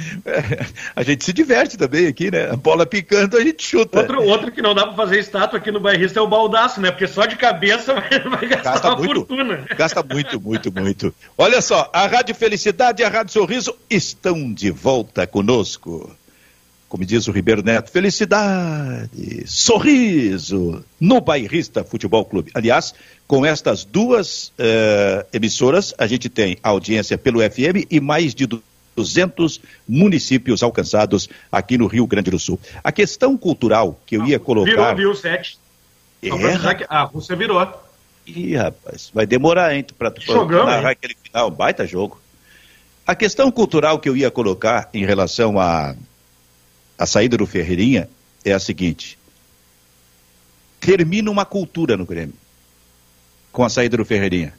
[0.94, 2.50] A gente se diverte também aqui, né?
[2.50, 4.00] A bola picando, a gente chuta.
[4.00, 6.90] Outro, outro que não dá pra fazer estátua aqui no bairrista é o baldaço, né?
[6.90, 9.66] Porque só de cabeça vai, vai gastar Gasta uma muito, fortuna.
[9.76, 11.14] Gasta muito, muito, muito.
[11.38, 16.14] Olha só, a Rádio Felicidade e a Rádio Sorriso estão de volta conosco
[16.96, 22.50] como diz o Ribeiro Neto, felicidade, sorriso no Bairrista Futebol Clube.
[22.54, 22.94] Aliás,
[23.26, 28.48] com estas duas uh, emissoras, a gente tem audiência pelo FM e mais de
[28.96, 32.58] 200 municípios alcançados aqui no Rio Grande do Sul.
[32.82, 34.94] A questão cultural que eu ia colocar.
[34.94, 35.58] Virou, viu, sete.
[36.22, 36.30] É,
[36.88, 37.62] a Rússia virou.
[38.26, 40.14] Ih, rapaz, vai demorar, hein, para
[40.64, 42.18] narrar aquele final, baita jogo.
[43.06, 45.94] A questão cultural que eu ia colocar em relação a
[46.98, 48.08] a saída do Ferreirinha
[48.44, 49.18] é a seguinte:
[50.80, 52.34] termina uma cultura no Grêmio
[53.52, 54.52] com a saída do Ferreirinha.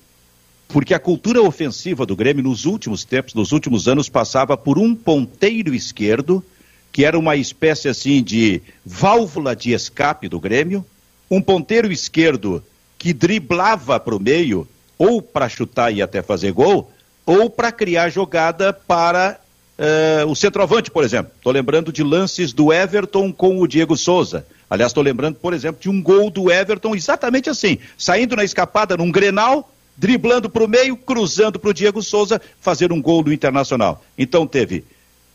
[0.67, 4.95] Porque a cultura ofensiva do Grêmio nos últimos tempos, nos últimos anos, passava por um
[4.95, 6.43] ponteiro esquerdo,
[6.91, 10.83] que era uma espécie assim de válvula de escape do Grêmio,
[11.29, 12.63] um ponteiro esquerdo
[12.97, 16.91] que driblava para o meio, ou para chutar e até fazer gol,
[17.25, 19.39] ou para criar jogada para
[19.77, 21.31] Uh, o centroavante, por exemplo.
[21.37, 24.45] Estou lembrando de lances do Everton com o Diego Souza.
[24.69, 28.97] Aliás, estou lembrando, por exemplo, de um gol do Everton exatamente assim, saindo na escapada
[28.97, 33.31] num Grenal, driblando para o meio, cruzando para o Diego Souza, fazer um gol do
[33.31, 34.03] Internacional.
[34.17, 34.83] Então teve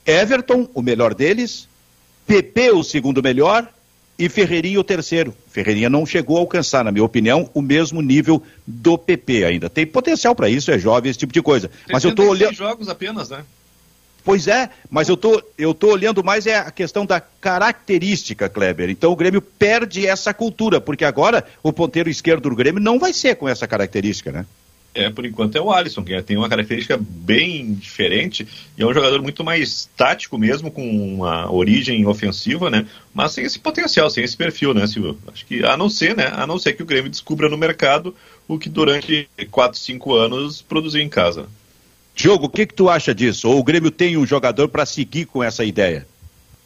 [0.04, 1.68] Everton, o melhor deles,
[2.26, 3.68] PP, o segundo melhor,
[4.18, 5.34] e Ferreirinha, o terceiro.
[5.50, 9.70] Ferreirinha não chegou a alcançar, na minha opinião, o mesmo nível do PP ainda.
[9.70, 11.70] Tem potencial para isso, é jovem, esse tipo de coisa.
[11.90, 12.54] Mas eu estou olhando.
[12.54, 13.44] jogos apenas, né?
[14.24, 18.88] Pois é, mas eu tô, eu tô olhando mais é a questão da característica, Kleber.
[18.88, 23.12] Então o Grêmio perde essa cultura, porque agora o ponteiro esquerdo do Grêmio não vai
[23.12, 24.46] ser com essa característica, né?
[24.94, 28.92] É, por enquanto é o Alisson, que tem uma característica bem diferente e é um
[28.92, 32.86] jogador muito mais tático mesmo, com uma origem ofensiva, né?
[33.14, 35.18] Mas sem esse potencial, sem esse perfil, né, Silvio?
[35.32, 36.30] Acho que a não ser, né?
[36.34, 38.14] A não ser que o Grêmio descubra no mercado
[38.46, 41.46] o que durante 4, 5 anos produziu em casa.
[42.14, 43.48] Diogo, o que, que tu acha disso?
[43.48, 46.06] Ou o Grêmio tem um jogador para seguir com essa ideia?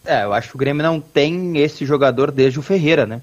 [0.04, 3.20] É, eu acho que o Grêmio não tem esse jogador desde o Ferreira, né?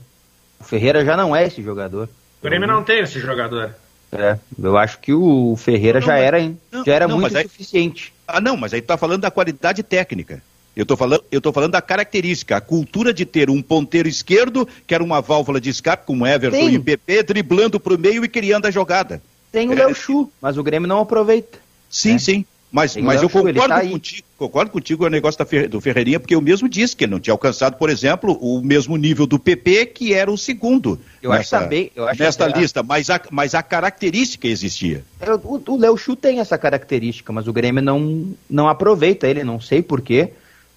[0.59, 2.09] O Ferreira já não é esse jogador.
[2.41, 3.73] O Grêmio não tem esse jogador.
[4.11, 7.41] É, eu acho que o Ferreira não, já, mas, era, não, já era não, muito
[7.41, 8.13] suficiente.
[8.27, 10.41] Ah, não, mas aí tu tá falando da qualidade técnica.
[10.75, 14.67] Eu tô, falando, eu tô falando da característica, a cultura de ter um ponteiro esquerdo,
[14.87, 16.75] que era uma válvula de escape, como Everton Sim.
[16.75, 19.21] e PP, driblando pro meio e criando a jogada.
[19.51, 19.75] Tem o é.
[19.75, 21.59] Léo Chu, mas o Grêmio não aproveita.
[21.93, 22.19] Sim, né?
[22.19, 22.45] sim.
[22.71, 26.67] Mas, mas eu concordo tá contigo, concordo contigo o negócio do Ferreirinha, porque eu mesmo
[26.67, 30.31] disse que ele não tinha alcançado, por exemplo, o mesmo nível do PP, que era
[30.31, 34.47] o segundo eu nessa, acho também, eu acho nesta lista, mas a, mas a característica
[34.47, 35.03] existia.
[35.21, 39.43] É, o, o Léo Chu tem essa característica, mas o Grêmio não, não aproveita ele,
[39.43, 40.31] não sei porquê.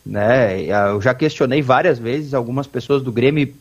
[0.05, 0.64] Né?
[0.92, 3.55] Eu já questionei várias vezes, algumas pessoas do Grêmio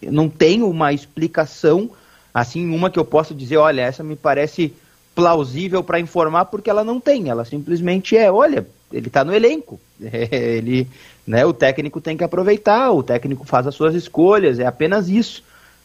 [0.00, 1.90] não tem uma explicação,
[2.32, 4.72] assim, uma que eu possa dizer, olha, essa me parece
[5.14, 9.80] plausível para informar porque ela não tem, ela simplesmente é, olha, ele está no elenco,
[10.00, 10.88] ele,
[11.26, 15.42] né, o técnico tem que aproveitar, o técnico faz as suas escolhas, é apenas isso,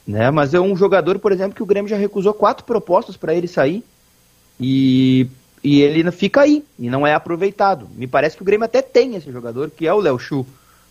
[0.07, 0.31] né?
[0.31, 3.47] Mas é um jogador, por exemplo, que o Grêmio já recusou quatro propostas para ele
[3.47, 3.83] sair
[4.59, 5.27] e,
[5.61, 7.89] e ele fica aí e não é aproveitado.
[7.93, 10.45] Me parece que o Grêmio até tem esse jogador que é o Léo Chu,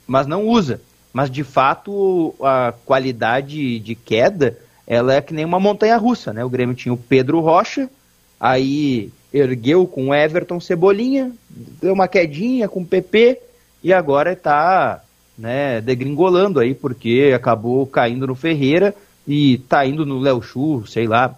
[0.06, 0.80] mas não usa.
[1.12, 6.44] Mas de fato a qualidade de queda ela é que nem uma montanha russa, né?
[6.44, 7.90] O Grêmio tinha o Pedro Rocha,
[8.38, 11.32] Aí ergueu com Everton Cebolinha,
[11.80, 13.40] deu uma quedinha com PP
[13.82, 15.02] e agora está
[15.36, 18.94] né, degringolando aí, porque acabou caindo no Ferreira
[19.26, 21.34] e está indo no Léo Chu, sei lá,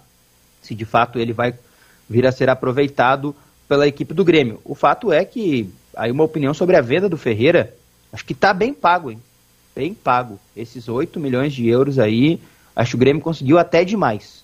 [0.62, 1.55] se de fato ele vai
[2.09, 3.34] vir a ser aproveitado
[3.68, 4.61] pela equipe do Grêmio.
[4.64, 7.74] O fato é que, aí uma opinião sobre a venda do Ferreira,
[8.12, 9.20] acho que está bem pago, hein?
[9.74, 10.38] Bem pago.
[10.57, 12.40] Esses 8 milhões de euros aí,
[12.74, 14.42] acho que o Grêmio conseguiu até demais.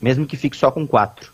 [0.00, 1.33] Mesmo que fique só com 4.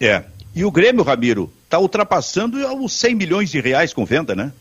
[0.00, 0.24] É.
[0.54, 4.52] E o Grêmio, Ramiro, está ultrapassando os 100 milhões de reais com venda, né?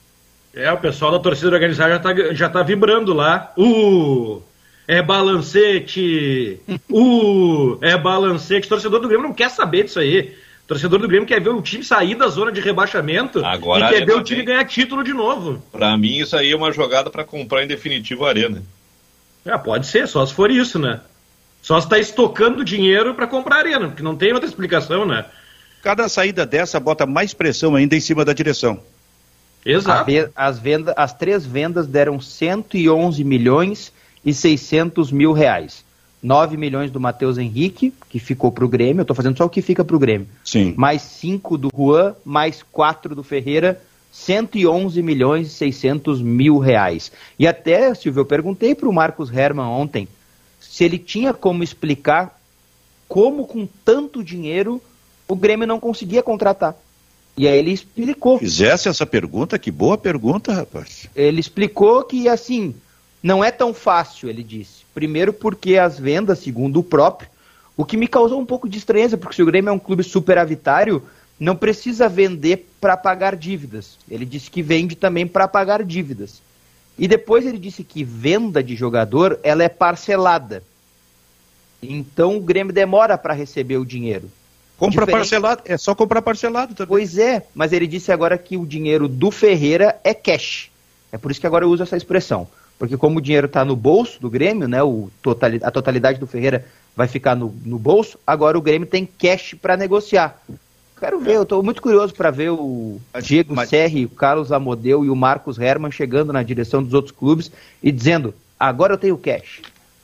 [0.53, 3.51] É, o pessoal da torcida organizada já está já tá vibrando lá.
[3.57, 4.41] Uh!
[4.87, 8.67] é balancete, uh, é balancete.
[8.67, 10.33] O torcedor do Grêmio não quer saber disso aí.
[10.63, 13.89] O torcedor do Grêmio quer ver o time sair da zona de rebaixamento Agora, e
[13.89, 15.61] quer ver o time ganhar título de novo.
[15.71, 18.63] Pra mim, isso aí é uma jogada pra comprar em definitivo a Arena.
[19.45, 21.01] É, pode ser, só se for isso, né?
[21.67, 25.25] Só se tá estocando dinheiro para comprar arena, porque não tem outra explicação, né?
[25.83, 28.79] Cada saída dessa bota mais pressão ainda em cima da direção.
[29.65, 30.09] Exato.
[30.33, 33.91] As, vendas, as três vendas deram 111 milhões
[34.23, 35.83] e 600 mil reais.
[36.23, 39.49] 9 milhões do Matheus Henrique, que ficou para o Grêmio, eu estou fazendo só o
[39.49, 40.29] que fica para o Grêmio.
[40.45, 40.73] Sim.
[40.77, 43.81] Mais 5 do Juan, mais 4 do Ferreira,
[44.13, 47.11] 111 milhões e 600 mil reais.
[47.37, 50.07] E até, Silvio, eu perguntei para o Marcos Herman ontem
[50.77, 52.39] se ele tinha como explicar
[53.07, 54.79] como com tanto dinheiro
[55.27, 56.75] o Grêmio não conseguia contratar.
[57.35, 58.37] E aí ele explicou.
[58.37, 61.07] Fizesse essa pergunta, que boa pergunta, rapaz.
[61.15, 62.75] Ele explicou que, assim,
[63.23, 64.85] não é tão fácil, ele disse.
[64.93, 67.27] Primeiro porque as vendas, segundo o próprio,
[67.75, 70.03] o que me causou um pouco de estranheza, porque se o Grêmio é um clube
[70.03, 71.01] superavitário,
[71.39, 73.97] não precisa vender para pagar dívidas.
[74.07, 76.39] Ele disse que vende também para pagar dívidas.
[76.97, 80.63] E depois ele disse que venda de jogador, ela é parcelada.
[81.81, 84.29] Então o Grêmio demora para receber o dinheiro.
[84.77, 86.87] Compra Diferente- parcelado, é só comprar parcelado também.
[86.89, 90.69] Pois é, mas ele disse agora que o dinheiro do Ferreira é cash.
[91.11, 92.47] É por isso que agora eu uso essa expressão.
[92.77, 96.27] Porque como o dinheiro está no bolso do Grêmio, né, o totali- a totalidade do
[96.27, 100.39] Ferreira vai ficar no, no bolso, agora o Grêmio tem cash para negociar.
[100.99, 105.05] Quero ver, eu estou muito curioso para ver o Diego mas- Serri, o Carlos Amodeu
[105.05, 107.51] e o Marcos Herman chegando na direção dos outros clubes
[107.83, 109.61] e dizendo, agora eu tenho cash.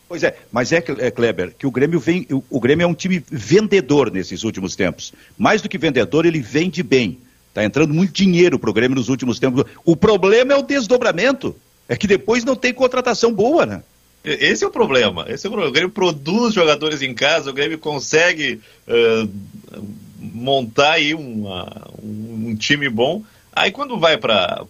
[0.07, 2.93] Pois é, mas é, é, Kleber, que o Grêmio vem, o, o Grêmio é um
[2.93, 5.11] time vendedor nesses últimos tempos.
[5.35, 7.17] Mais do que vendedor, ele vende bem.
[7.49, 9.63] Está entrando muito dinheiro para o Grêmio nos últimos tempos.
[9.83, 11.55] O problema é o desdobramento.
[11.89, 13.83] É que depois não tem contratação boa, né?
[14.23, 15.25] Esse é o problema.
[15.27, 15.69] Esse é o problema.
[15.69, 19.27] O Grêmio produz jogadores em casa, o Grêmio consegue eh,
[20.33, 23.23] montar aí uma- um, um time bom.
[23.55, 24.65] Aí quando vai para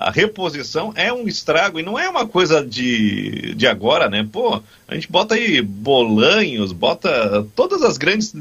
[0.00, 4.26] a reposição é um estrago e não é uma coisa de, de agora, né?
[4.32, 8.32] Pô, a gente bota aí Bolanhos, bota todas as grandes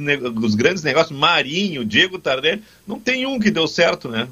[0.41, 4.29] os grandes negócios, Marinho, Diego Tardelli, não tem um que deu certo, né?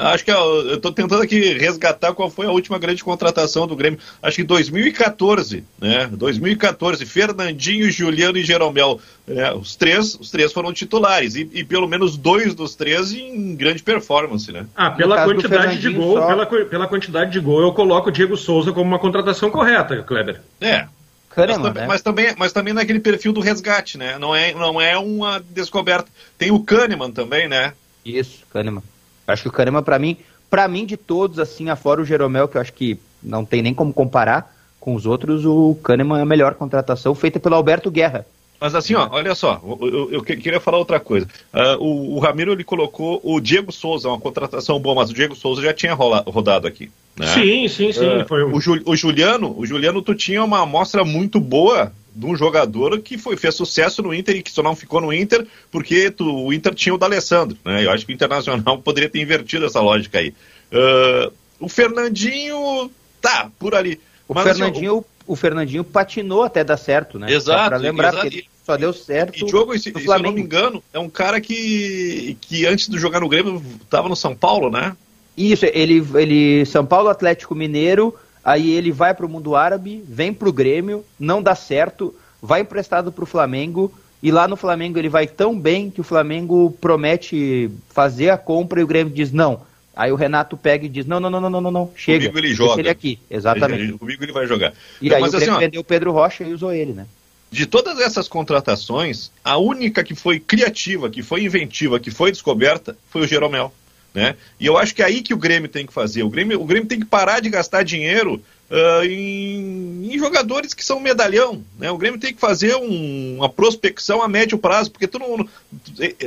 [0.00, 3.76] Acho que ó, eu estou tentando aqui resgatar qual foi a última grande contratação do
[3.76, 3.98] Grêmio.
[4.22, 6.08] Acho que 2014, né?
[6.12, 9.00] 2014, Fernandinho, Juliano e Jeromel.
[9.26, 9.52] né?
[9.52, 13.82] Os três, os três foram titulares e, e pelo menos dois dos três em grande
[13.82, 14.66] performance, né?
[14.74, 18.36] Ah, pela quantidade de gol, só- pela, pela quantidade de gol, eu coloco o Diego
[18.36, 20.40] Souza como uma contratação correta, Kleber.
[20.60, 20.86] É.
[21.30, 21.86] Mas, Kahneman, também, né?
[21.88, 24.18] mas, também, mas também naquele perfil do resgate, né?
[24.18, 26.10] Não é, não é uma descoberta.
[26.36, 27.72] Tem o Kahneman também, né?
[28.04, 28.82] Isso, Kahneman.
[29.32, 30.16] Acho que o Kahneman, pra mim,
[30.48, 33.74] para mim de todos, assim, afora o Jeromel, que eu acho que não tem nem
[33.74, 38.26] como comparar com os outros, o Kahneman é a melhor contratação feita pelo Alberto Guerra.
[38.58, 41.26] Mas assim, ó, olha só, eu, eu- eu que- queria falar outra coisa.
[41.52, 45.34] Ah, o, o Ramiro ele colocou o Diego Souza, uma contratação boa, mas o Diego
[45.34, 46.90] Souza já tinha rola- rodado aqui.
[47.16, 47.26] Né?
[47.26, 48.06] Sim, sim, sim.
[48.06, 52.26] Ah, foi o, Ju- o Juliano, o Juliano, tu tinha uma amostra muito boa de
[52.26, 55.46] um jogador que foi, fez sucesso no Inter e que só não ficou no Inter
[55.70, 57.84] porque tu- o Inter tinha o D'Alessandro, né?
[57.84, 60.34] Eu acho que o Internacional poderia ter invertido essa lógica aí.
[60.72, 62.90] Ah, o Fernandinho,
[63.20, 64.00] tá, por ali.
[64.28, 67.32] O Mas, assim, Fernandinho, o Fernandinho patinou até dar certo, né?
[67.32, 68.22] Exato, Só pra lembrar, exato.
[68.30, 71.40] porque só deu certo E Diogo, se, se eu não me engano, é um cara
[71.40, 74.96] que, que antes de jogar no Grêmio estava no São Paulo, né?
[75.36, 80.52] Isso, ele, ele São Paulo Atlético Mineiro, aí ele vai pro mundo árabe, vem pro
[80.52, 85.58] Grêmio, não dá certo, vai emprestado pro Flamengo, e lá no Flamengo ele vai tão
[85.58, 89.62] bem que o Flamengo promete fazer a compra e o Grêmio diz não.
[89.96, 92.28] Aí o Renato pega e diz: não, não, não, não, não, não, chega.
[92.28, 92.80] Comigo ele joga.
[92.80, 93.18] ele aqui.
[93.30, 93.82] Exatamente.
[93.82, 94.72] Ele- comigo ele vai jogar.
[95.00, 97.06] E aí Mas o assim, Grêmio vendeu o Pedro Rocha e usou ele, né?
[97.50, 102.96] de todas essas contratações, a única que foi criativa, que foi inventiva, que foi descoberta,
[103.10, 103.72] foi o Jeromel.
[104.12, 104.34] Né?
[104.58, 106.22] E eu acho que é aí que o Grêmio tem que fazer.
[106.22, 110.84] O Grêmio, o Grêmio tem que parar de gastar dinheiro ah, em, em jogadores que
[110.84, 111.62] são medalhão.
[111.78, 111.90] Né?
[111.90, 115.36] O Grêmio tem que fazer um- uma prospecção a médio prazo, porque tu não,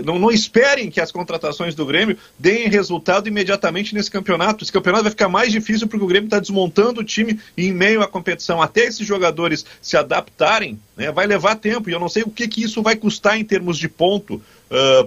[0.04, 4.64] não, não esperem que as contratações do Grêmio deem resultado imediatamente nesse campeonato.
[4.64, 8.02] Esse campeonato vai ficar mais difícil porque o Grêmio está desmontando o time em meio
[8.02, 8.62] à competição.
[8.62, 11.90] Até esses jogadores se adaptarem, né, vai levar tempo.
[11.90, 14.42] E eu não sei o que, que isso vai custar em termos de ponto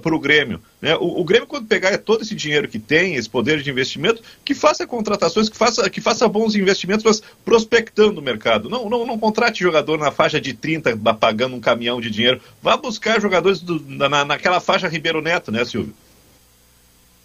[0.03, 0.61] para o Grêmio.
[0.81, 0.95] Né?
[0.97, 4.55] O, o Grêmio, quando pegar todo esse dinheiro que tem, esse poder de investimento, que
[4.55, 8.69] faça contratações, que faça, que faça bons investimentos, mas prospectando o mercado.
[8.69, 12.41] Não, não, não contrate jogador na faixa de 30, pagando um caminhão de dinheiro.
[12.63, 15.95] Vá buscar jogadores do- na, naquela faixa Ribeiro Neto, né, Silvio?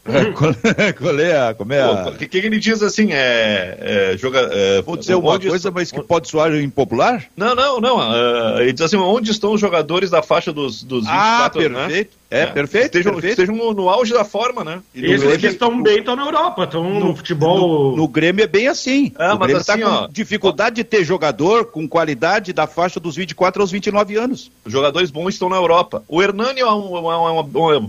[0.98, 1.54] qual é a.
[1.54, 2.10] Como é a...
[2.10, 3.10] O que, que ele diz assim?
[3.12, 7.26] É, é, joga, é, Vou dizer uma coisa, estão, mas que pode soar impopular?
[7.38, 7.98] Não, não, não.
[8.00, 12.12] Uh, ele diz assim: onde estão os jogadores da faixa dos, dos 24 ah, perfeito.
[12.16, 12.21] Né?
[12.32, 12.86] É, é, perfeito.
[12.86, 13.42] Estejam, perfeito.
[13.42, 14.82] estejam no, no, auge da forma, né?
[14.96, 17.92] E Esses Grêmio, que estão bem estão na Europa, estão no, no, futebol.
[17.92, 19.12] No, no, Grêmio é bem assim.
[19.18, 23.02] Ah, o Grêmio está assim, com ó, dificuldade de ter jogador com qualidade da faixa
[23.02, 24.50] dos 24 aos 29 anos.
[24.64, 26.06] Os jogadores bons estão na Europa.
[26.08, 27.88] O Hernani é, um, é um, um,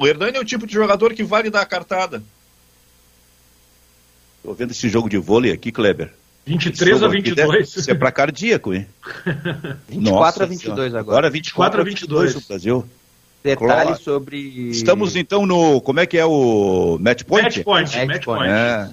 [0.00, 2.20] o Hernani é o tipo de jogador que vale dar a cartada.
[4.42, 6.10] Tô vendo esse jogo de vôlei aqui, Kleber.
[6.44, 7.76] 23 a 22.
[7.76, 8.88] Isso é para cardíaco, hein?
[9.88, 11.18] 24 Nossa, a 22 agora.
[11.18, 12.84] Agora 24 a 22 no Brasil.
[13.44, 14.38] Detalhes sobre.
[14.70, 15.78] Estamos então no.
[15.82, 17.44] Como é que é o match point?
[17.44, 17.96] Match point.
[17.96, 18.50] Match, match point.
[18.50, 18.88] É.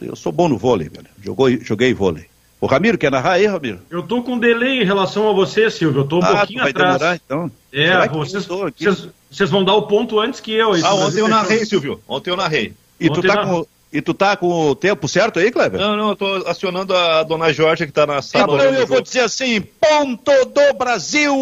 [0.00, 1.06] Eu sou bom no vôlei, velho.
[1.22, 2.24] Jogou, joguei vôlei.
[2.58, 3.80] O Ramiro, quer narrar aí, Ramiro?
[3.90, 6.00] Eu tô com delay em relação a você, Silvio.
[6.00, 6.98] Eu tô um ah, pouquinho vai atrás.
[6.98, 7.50] Demorar, então.
[7.70, 10.72] É, vocês, vocês, vocês, vão dar o ponto antes que eu.
[10.82, 12.00] Ah, ontem eu narrei, Silvio.
[12.08, 12.72] Ontem eu narrei.
[12.98, 13.66] E ontem tu tá com.
[13.92, 15.80] E tu tá com o tempo certo aí, Kleber?
[15.80, 18.56] Não, não, eu tô acionando a dona Jorge que tá na sala.
[18.56, 21.32] Então eu vou dizer assim, ponto do Brasil!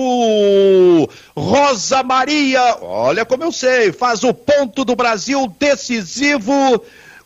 [1.34, 6.52] Rosa Maria, olha como eu sei, faz o ponto do Brasil decisivo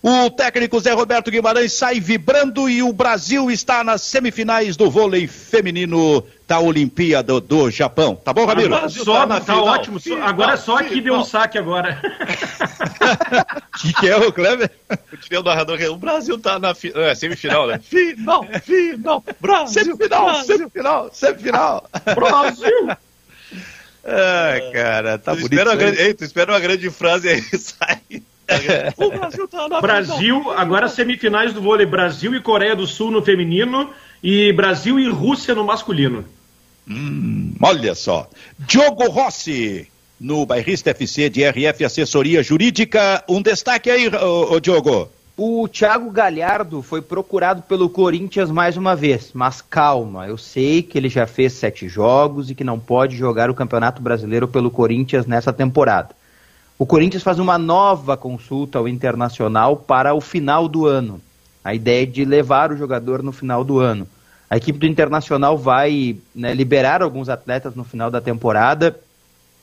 [0.03, 5.27] o técnico Zé Roberto Guimarães sai vibrando e o Brasil está nas semifinais do vôlei
[5.27, 8.17] feminino da Olimpíada do Japão.
[8.17, 8.75] Tá bom, Ramiro?
[8.75, 10.01] Ah, só, tá, tá ótimo.
[10.01, 12.01] Só, agora é só aqui deu um saque agora.
[13.75, 14.71] O que, que, é o Kleber?
[15.39, 17.79] O narrador o Brasil tá na fi, é, semifinal, né?
[17.79, 19.85] Final, final, Brasil.
[19.85, 20.57] Semifinal, Brasil.
[20.57, 21.91] semifinal, semifinal.
[22.15, 22.89] Brasil.
[24.11, 25.53] Ai, cara, tá tu bonito.
[25.53, 28.23] Espera uma grande, ei, tu espera uma grande frase aí sair.
[28.97, 33.23] o Brasil tá na Brasil, agora semifinais do vôlei, Brasil e Coreia do Sul no
[33.23, 33.91] feminino
[34.23, 36.25] e Brasil e Rússia no masculino.
[36.89, 38.29] Hum, olha só.
[38.59, 39.89] Diogo Rossi,
[40.21, 43.23] no Bairrista FC de RF Assessoria Jurídica.
[43.29, 45.09] Um destaque aí, ô, ô, Diogo.
[45.37, 50.99] O Thiago Galhardo foi procurado pelo Corinthians mais uma vez, mas calma, eu sei que
[50.99, 55.27] ele já fez sete jogos e que não pode jogar o Campeonato Brasileiro pelo Corinthians
[55.27, 56.09] nessa temporada.
[56.77, 61.21] O Corinthians faz uma nova consulta ao Internacional para o final do ano.
[61.63, 64.09] A ideia é de levar o jogador no final do ano.
[64.51, 68.99] A equipe do Internacional vai né, liberar alguns atletas no final da temporada.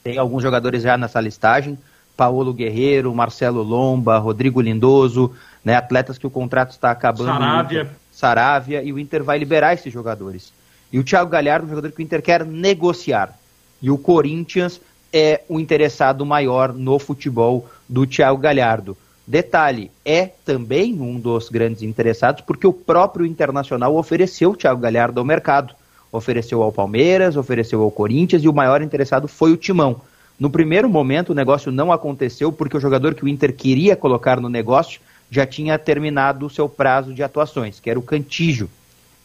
[0.04, 1.78] Tem alguns jogadores já nessa listagem.
[2.16, 7.28] Paulo Guerreiro, Marcelo Lomba, Rodrigo Lindoso, né, atletas que o contrato está acabando.
[7.28, 7.90] Saravia.
[8.12, 10.54] Saravia, e o Inter vai liberar esses jogadores.
[10.94, 13.38] E o Thiago Galhardo, um jogador que o Inter quer negociar.
[13.82, 14.80] E o Corinthians
[15.12, 18.96] é o interessado maior no futebol do Thiago Galhardo.
[19.28, 25.20] Detalhe, é também um dos grandes interessados porque o próprio Internacional ofereceu o Thiago Galhardo
[25.20, 25.74] ao mercado.
[26.12, 30.00] Ofereceu ao Palmeiras, ofereceu ao Corinthians e o maior interessado foi o Timão.
[30.40, 34.40] No primeiro momento o negócio não aconteceu porque o jogador que o Inter queria colocar
[34.40, 35.02] no negócio
[35.32, 38.70] já tinha terminado o seu prazo de atuações, que era o Cantígio,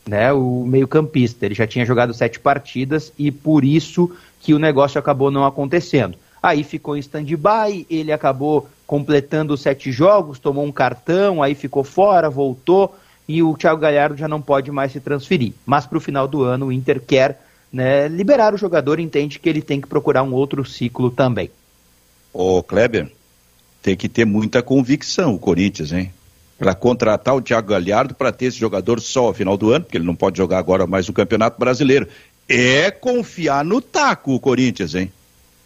[0.09, 1.45] né, o meio-campista.
[1.45, 6.17] Ele já tinha jogado sete partidas e por isso que o negócio acabou não acontecendo.
[6.43, 12.29] Aí ficou em stand-by, ele acabou completando sete jogos, tomou um cartão, aí ficou fora,
[12.29, 12.93] voltou
[13.29, 15.53] e o Thiago Galhardo já não pode mais se transferir.
[15.65, 17.41] Mas para o final do ano o Inter quer
[17.73, 21.53] né, liberar o jogador, entende que ele tem que procurar um outro ciclo também.
[22.33, 23.13] Ô Kleber,
[23.81, 26.13] tem que ter muita convicção o Corinthians, hein?
[26.59, 29.99] Para contratar o Thiago Galhardo para ter esse jogador só ao final do ano, porque
[29.99, 32.09] ele não pode jogar agora mais o Campeonato Brasileiro
[32.49, 35.13] é confiar no taco o Corinthians, hein?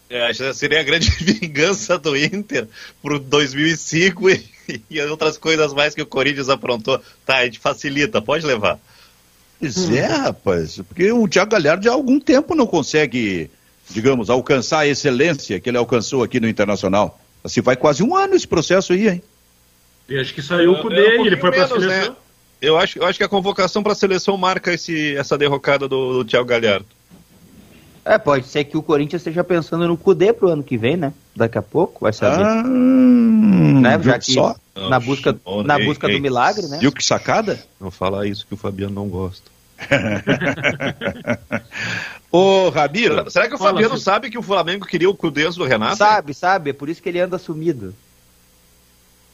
[0.09, 2.69] É, seria a grande vingança do Inter
[3.03, 4.45] pro 2005 e,
[4.91, 7.01] e outras coisas mais que o Corinthians aprontou.
[7.25, 8.79] Tá, a gente facilita, pode levar.
[9.59, 13.51] Pois é, rapaz, porque o Thiago Galhardo já há algum tempo não consegue,
[13.89, 17.19] digamos, alcançar a excelência que ele alcançou aqui no Internacional.
[17.43, 19.23] Assim, vai quase um ano esse processo aí, hein?
[20.09, 22.11] E acho que saiu o Cudê, um ele foi para a seleção.
[22.11, 22.17] Né?
[22.61, 26.15] Eu acho, eu acho que a convocação para a seleção marca esse, essa derrocada do,
[26.15, 26.87] do Thiago Galhardo.
[28.05, 31.13] É, pode ser que o Corinthians esteja pensando no Cudê pro ano que vem, né?
[31.35, 32.45] Daqui a pouco, vai saber.
[32.45, 33.99] Ah, né?
[34.03, 34.55] Já que só?
[34.77, 36.79] na busca, na ei, busca ei, do milagre, né?
[36.79, 37.59] Viu que sacada?
[37.81, 39.51] Não falar isso que o Fabiano não gosta.
[42.31, 43.31] Ô, Rabiro.
[43.31, 45.97] Será que o Fabiano sabe que o Flamengo queria o Cudê do Renato?
[45.97, 46.71] Sabe, sabe.
[46.71, 47.95] É por isso que ele anda sumido.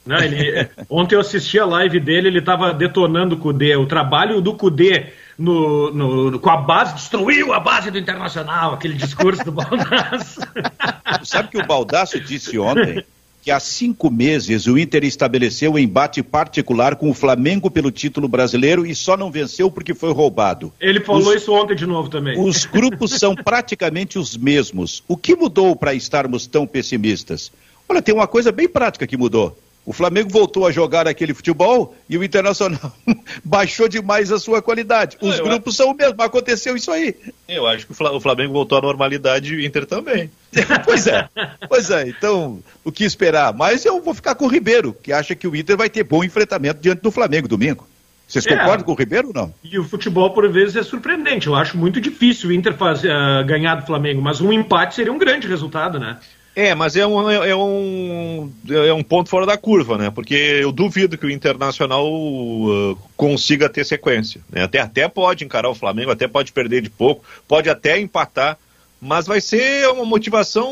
[0.05, 3.77] Não, ele, ontem eu assisti a live dele, ele estava detonando o Cudê.
[3.77, 8.93] O trabalho do Cudê no, no, com a base, destruiu a base do Internacional, aquele
[8.93, 10.39] discurso do Baldaço.
[11.25, 13.03] Sabe que o Baldaço disse ontem
[13.43, 18.29] que há cinco meses o Inter estabeleceu um embate particular com o Flamengo pelo título
[18.29, 20.71] brasileiro e só não venceu porque foi roubado.
[20.79, 22.39] Ele falou os, isso ontem de novo também.
[22.39, 25.03] Os grupos são praticamente os mesmos.
[25.09, 27.51] O que mudou para estarmos tão pessimistas?
[27.89, 29.57] Olha, tem uma coisa bem prática que mudou.
[29.85, 32.93] O Flamengo voltou a jogar aquele futebol e o Internacional
[33.43, 35.17] baixou demais a sua qualidade.
[35.21, 35.83] Os eu grupos acho...
[35.83, 37.15] são o mesmo, aconteceu isso aí.
[37.49, 40.31] Eu acho que o Flamengo voltou à normalidade e o Inter também.
[40.85, 41.29] pois é,
[41.69, 42.09] pois é.
[42.09, 43.55] Então, o que esperar?
[43.55, 46.23] Mas eu vou ficar com o Ribeiro, que acha que o Inter vai ter bom
[46.23, 47.89] enfrentamento diante do Flamengo domingo.
[48.31, 49.53] Vocês é, concordam com o Ribeiro ou não?
[49.65, 51.49] E o futebol, por vezes, é surpreendente.
[51.49, 55.13] Eu acho muito difícil o Inter fazer, uh, ganhar do Flamengo, mas um empate seria
[55.13, 56.17] um grande resultado, né?
[56.55, 60.11] É, mas é um, é, um, é um ponto fora da curva, né?
[60.11, 64.41] Porque eu duvido que o Internacional uh, consiga ter sequência.
[64.51, 64.65] Né?
[64.65, 68.59] Até, até pode encarar o Flamengo, até pode perder de pouco, pode até empatar,
[69.01, 70.71] mas vai ser uma motivação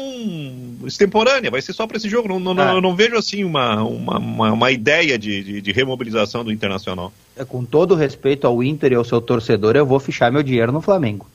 [0.84, 2.28] extemporânea, vai ser só para esse jogo.
[2.28, 2.74] Não, não, ah.
[2.74, 7.12] Eu não vejo assim uma, uma, uma, uma ideia de, de, de, remobilização do Internacional.
[7.36, 10.72] É, com todo respeito ao Inter e ao seu torcedor, eu vou fichar meu dinheiro
[10.72, 11.26] no Flamengo.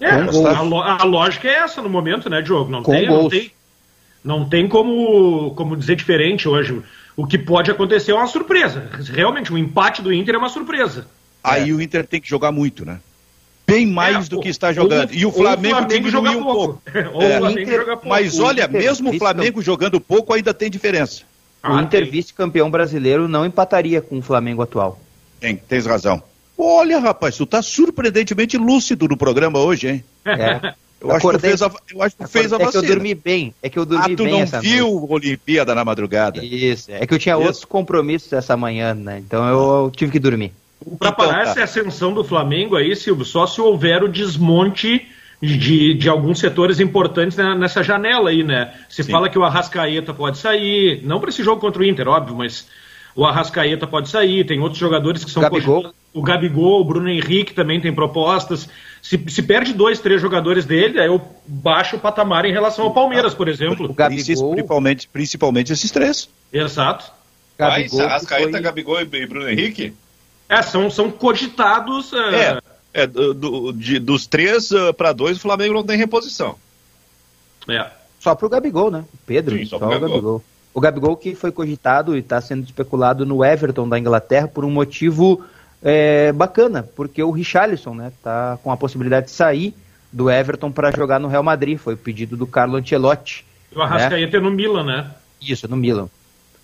[0.00, 2.70] É, a, a, lógica é essa no momento, né, Diogo?
[2.70, 3.50] Não, tem, não tem,
[4.22, 6.82] não tem como, como dizer diferente hoje.
[7.16, 8.90] O que pode acontecer é uma surpresa.
[9.10, 11.06] Realmente, o empate do Inter é uma surpresa.
[11.42, 11.72] Aí é.
[11.72, 13.00] o Inter tem que jogar muito, né?
[13.66, 15.10] Bem mais é, do que está jogando.
[15.10, 16.82] Ou, e o Flamengo, o Flamengo joga um pouco.
[16.92, 17.22] pouco.
[17.22, 18.08] É, Inter, pouco.
[18.08, 21.22] Mas olha, mesmo o Flamengo jogando pouco ainda tem diferença.
[21.64, 25.00] O ah, Inter vice-campeão brasileiro não empataria com o Flamengo atual.
[25.40, 26.22] Tem, tens razão.
[26.58, 30.04] Olha, rapaz, tu tá surpreendentemente lúcido no programa hoje, hein?
[30.24, 30.74] É.
[30.98, 32.68] Eu, acho que fez a, eu acho que fez a vacina.
[32.68, 33.54] É que eu dormi bem.
[33.62, 35.12] É que eu dormi ah, tu bem não viu noite.
[35.12, 36.42] Olimpíada na madrugada.
[36.42, 36.90] Isso.
[36.90, 37.44] É que eu tinha Isso.
[37.44, 39.22] outros compromissos essa manhã, né?
[39.24, 40.52] Então eu tive que dormir.
[40.98, 41.50] Para então, parar tá.
[41.50, 45.06] essa ascensão do Flamengo aí, Silvio, só se houver o desmonte
[45.40, 48.72] de, de alguns setores importantes nessa janela aí, né?
[48.88, 49.12] Se Sim.
[49.12, 52.66] fala que o Arrascaeta pode sair, não para esse jogo contra o Inter, óbvio, mas
[53.16, 55.90] o Arrascaeta pode sair, tem outros jogadores que são Gabigol.
[56.12, 58.68] o Gabigol, o Bruno Henrique também tem propostas.
[59.00, 62.92] Se, se perde dois, três jogadores dele, aí eu baixo o patamar em relação ao
[62.92, 63.86] Palmeiras, por exemplo.
[63.90, 64.52] O Gabigol...
[64.52, 66.28] Principalmente, principalmente esses três.
[66.52, 67.10] Exato.
[67.56, 68.60] Gabigol, Mas, Arrascaeta, foi...
[68.60, 69.94] Gabigol e Bruno Henrique?
[70.46, 72.12] É, são, são cogitados.
[72.12, 72.18] Uh...
[72.18, 72.60] É,
[72.92, 76.56] é do, do, de, dos três uh, para dois, o Flamengo não tem reposição.
[77.66, 77.86] É.
[78.20, 79.04] Só pro Gabigol, né?
[79.26, 80.10] Pedro, Sim, só, só o Gabigol.
[80.10, 80.44] Gabigol.
[80.76, 84.70] O Gabigol que foi cogitado e está sendo especulado no Everton da Inglaterra por um
[84.70, 85.42] motivo
[85.82, 89.72] é, bacana, porque o Richarlison né, tá com a possibilidade de sair
[90.12, 91.78] do Everton para jogar no Real Madrid.
[91.78, 93.42] Foi o pedido do Carlo Ancelotti.
[93.74, 94.42] O Arrascaeta né?
[94.44, 95.10] no Milan, né?
[95.40, 96.10] Isso, no Milan.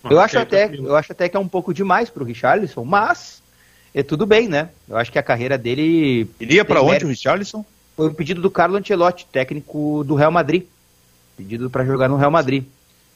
[0.07, 3.41] Eu acho, até, eu acho até que é um pouco demais para o Richarlison, mas
[3.95, 4.69] é tudo bem, né?
[4.87, 6.29] Eu acho que a carreira dele.
[6.39, 7.65] Iria para onde o Richarlison?
[7.95, 10.65] Foi o pedido do Carlo Ancelotti, técnico do Real Madrid.
[11.35, 12.63] Pedido para jogar no Real Madrid.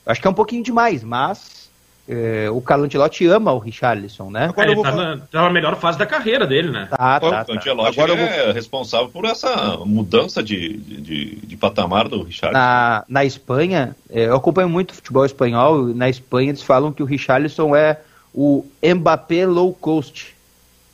[0.07, 1.69] Acho que é um pouquinho demais, mas
[2.07, 4.45] é, o Carlo Ancelotti ama o Richarlison, né?
[4.45, 6.87] Agora é, ele tá, na, tá na melhor fase da carreira dele, né?
[6.89, 8.53] Tá, tá, o Ancelotti Agora é vou...
[8.53, 12.57] responsável por essa mudança de, de, de patamar do Richarlison.
[12.57, 17.05] Na, na Espanha, é, eu acompanho muito futebol espanhol, na Espanha eles falam que o
[17.05, 17.99] Richarlison é
[18.33, 20.33] o Mbappé low cost.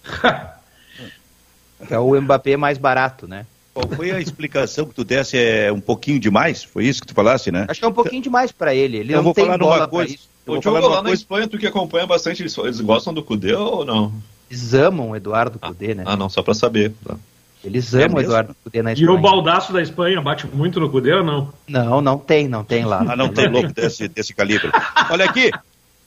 [1.91, 3.45] é o Mbappé mais barato, né?
[3.73, 5.37] Qual foi a explicação que tu desse?
[5.37, 6.63] É um pouquinho demais?
[6.63, 7.65] Foi isso que tu falasse, né?
[7.67, 8.97] Acho que é um pouquinho demais para ele.
[8.97, 10.13] Ele eu não vou tem falar bola coisa.
[10.13, 10.29] isso.
[10.45, 11.15] Eu vou falar lá na coisa...
[11.15, 14.13] Espanha, tu que acompanha bastante, eles, eles gostam do Cudê ou não?
[14.51, 16.03] Eles amam o Eduardo ah, Cudê, né?
[16.05, 16.93] Ah, não, só para saber.
[17.03, 17.15] Tá.
[17.63, 19.11] Eles amam é o Eduardo Cudê na Espanha.
[19.11, 21.53] E o baldaço da Espanha bate muito no Cudê ou não?
[21.67, 23.03] Não, não tem, não tem lá.
[23.07, 24.69] Ah, não tem louco desse, desse calibre.
[25.09, 25.49] Olha aqui,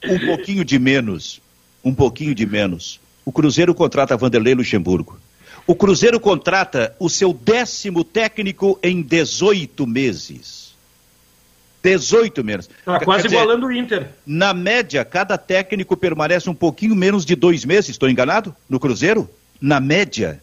[0.05, 1.41] um pouquinho de menos,
[1.83, 3.01] um pouquinho de menos.
[3.25, 5.19] O Cruzeiro contrata Vanderlei Luxemburgo.
[5.67, 10.73] O Cruzeiro contrata o seu décimo técnico em 18 meses.
[11.83, 12.69] 18 meses.
[12.79, 14.09] Está quase dizer, igualando o Inter.
[14.25, 18.55] Na média, cada técnico permanece um pouquinho menos de dois meses, estou enganado?
[18.69, 19.29] No Cruzeiro?
[19.59, 20.41] Na média.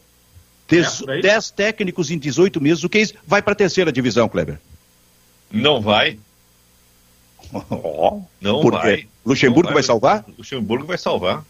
[0.69, 3.15] 10 é, técnicos em 18 meses, o que é isso?
[3.27, 4.61] Vai para a terceira divisão, Kleber.
[5.51, 6.19] Não vai.
[7.71, 8.97] Oh, não Por vai.
[8.97, 9.07] Quê?
[9.25, 10.25] Luxemburgo não vai, vai salvar?
[10.37, 11.45] Luxemburgo vai salvar.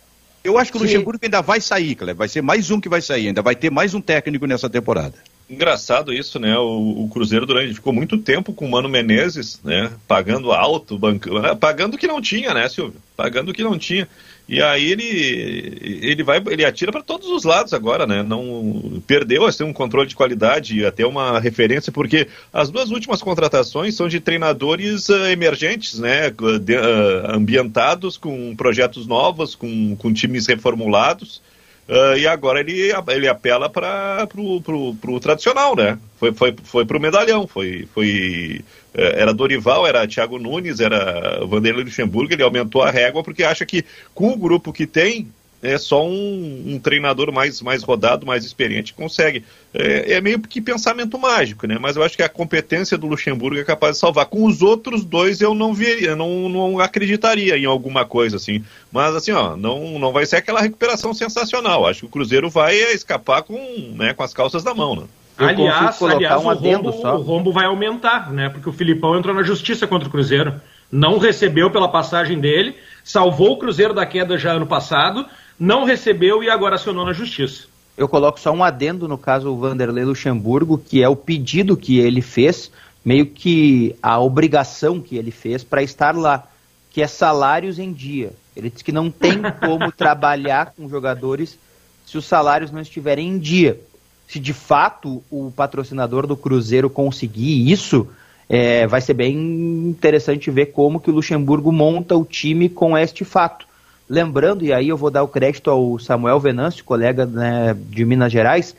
[0.45, 0.83] Eu acho que o.
[0.83, 2.15] Luxemburgo ainda vai sair, Cleber.
[2.15, 5.15] Vai ser mais um que vai sair, ainda vai ter mais um técnico nessa temporada.
[5.49, 6.57] Engraçado isso, né?
[6.57, 9.93] O, o Cruzeiro durante ficou muito tempo com o Mano Menezes, né?
[10.09, 11.55] Pagando alto, banco, né?
[11.55, 13.01] pagando o que não tinha, né, Silvio?
[13.15, 14.09] Pagando o que não tinha.
[14.49, 18.23] E aí ele ele vai ele atira para todos os lados agora, né?
[18.23, 23.21] Não perdeu assim um controle de qualidade e até uma referência porque as duas últimas
[23.21, 26.31] contratações são de treinadores uh, emergentes, né?
[26.63, 31.43] De, uh, ambientados com projetos novos, com, com times reformulados.
[31.87, 35.99] Uh, e agora ele, ele apela para o tradicional, né?
[36.17, 38.65] Foi, foi, foi para o medalhão, foi, foi
[38.95, 43.67] é, era Dorival, era Thiago Nunes, era Vanderlei Luxemburgo, ele aumentou a régua porque acha
[43.67, 45.29] que com o grupo que tem,
[45.65, 49.43] é só um, um, treinador mais, mais rodado, mais experiente consegue.
[49.73, 51.79] É, é, meio que pensamento mágico, né?
[51.81, 54.27] Mas eu acho que a competência do Luxemburgo é capaz de salvar.
[54.27, 58.63] Com os outros dois eu não veria, não, não acreditaria em alguma coisa assim.
[58.93, 61.87] Mas assim, ó, não, não vai ser aquela recuperação sensacional.
[61.87, 63.59] Acho que o Cruzeiro vai escapar com,
[63.97, 65.03] né, com as calças na mão, né?
[65.39, 68.49] Eu aliás, aliás um o, rombo, o rombo vai aumentar, né?
[68.51, 70.61] Porque o Filipão entrou na justiça contra o Cruzeiro.
[70.93, 75.27] Não recebeu pela passagem dele, salvou o Cruzeiro da queda já ano passado,
[75.59, 77.67] não recebeu e agora acionou na justiça.
[77.97, 81.99] Eu coloco só um adendo no caso o Vanderlei Luxemburgo, que é o pedido que
[81.99, 82.71] ele fez,
[83.05, 86.45] meio que a obrigação que ele fez para estar lá,
[86.91, 88.33] que é salários em dia.
[88.57, 91.59] Ele disse que não tem como trabalhar com jogadores
[92.05, 93.81] se os salários não estiverem em dia
[94.27, 98.09] se de fato o patrocinador do Cruzeiro conseguir isso,
[98.49, 103.25] é, vai ser bem interessante ver como que o Luxemburgo monta o time com este
[103.25, 103.67] fato.
[104.09, 108.31] Lembrando, e aí eu vou dar o crédito ao Samuel Venâncio, colega né, de Minas
[108.31, 108.75] Gerais,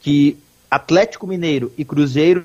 [0.00, 0.36] que
[0.70, 2.44] Atlético Mineiro e Cruzeiro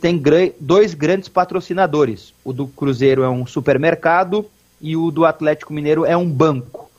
[0.00, 0.20] têm
[0.58, 2.32] dois grandes patrocinadores.
[2.42, 4.46] O do Cruzeiro é um supermercado
[4.80, 6.90] e o do Atlético Mineiro é um banco.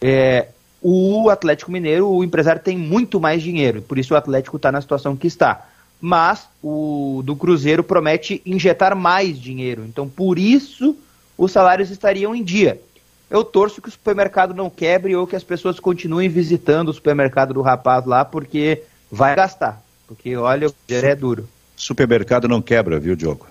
[0.00, 0.48] É,
[0.80, 4.80] o Atlético Mineiro, o empresário tem muito mais dinheiro, por isso o Atlético está na
[4.80, 5.68] situação que está.
[6.00, 10.96] Mas o do Cruzeiro promete injetar mais dinheiro, então por isso
[11.36, 12.80] os salários estariam em dia.
[13.28, 17.52] Eu torço que o supermercado não quebre ou que as pessoas continuem visitando o supermercado
[17.52, 19.82] do rapaz lá, porque vai gastar.
[20.06, 21.48] Porque olha, o dinheiro é duro.
[21.76, 23.46] Supermercado não quebra, viu, Diogo?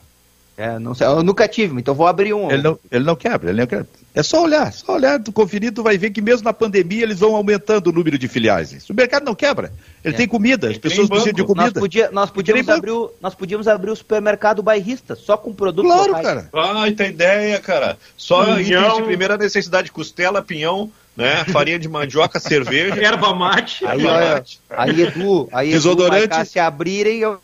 [0.58, 2.50] É, não sei, eu nunca tive, então vou abrir um.
[2.50, 3.88] Ele não, ele não quebra, ele não quebra.
[4.14, 7.20] É só olhar, só olhar, tu conferir, tu vai ver que mesmo na pandemia eles
[7.20, 8.90] vão aumentando o número de filiais.
[8.90, 9.74] O mercado não quebra.
[10.02, 10.18] Ele é.
[10.18, 11.72] tem comida, as pessoas precisam de comida.
[11.72, 15.92] Nós, podia, nós, podíamos abrir o, nós podíamos abrir o supermercado bairrista, só com produtos
[15.92, 16.26] Claro, locais.
[16.26, 16.50] cara.
[16.54, 17.98] Ah, tem ideia, cara.
[18.16, 21.44] Só itens de primeira necessidade, costela, pinhão, né?
[21.46, 22.96] Farinha de mandioca, cerveja.
[23.04, 23.86] Erva mate.
[23.86, 26.36] Aí, olha, aí Edu, aí Desodorante.
[26.36, 27.42] Edu, se abrirem, eu...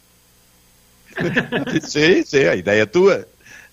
[1.82, 3.28] sim, sim, a ideia é tua.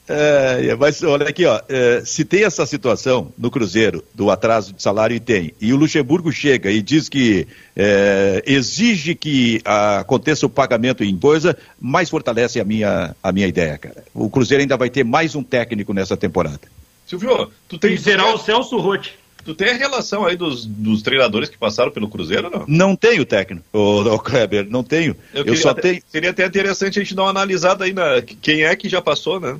[0.08, 4.82] É, mas olha aqui, ó, é, se tem essa situação no Cruzeiro do atraso de
[4.82, 10.50] salário e tem, e o Luxemburgo chega e diz que é, exige que aconteça o
[10.50, 14.02] pagamento em coisa, mais fortalece a minha, a minha ideia, cara.
[14.14, 16.60] O Cruzeiro ainda vai ter mais um técnico nessa temporada.
[17.06, 17.92] Silvio, tu tem.
[17.92, 19.14] E será o Celso Rotti.
[19.48, 22.66] Tu tem a relação aí dos, dos treinadores que passaram pelo Cruzeiro, não?
[22.68, 25.16] Não tenho técnico, o, o Kleber, não tenho.
[25.32, 26.02] Eu, Eu só até, tenho.
[26.06, 29.40] Seria até interessante a gente dar uma analisada aí na quem é que já passou,
[29.40, 29.56] né?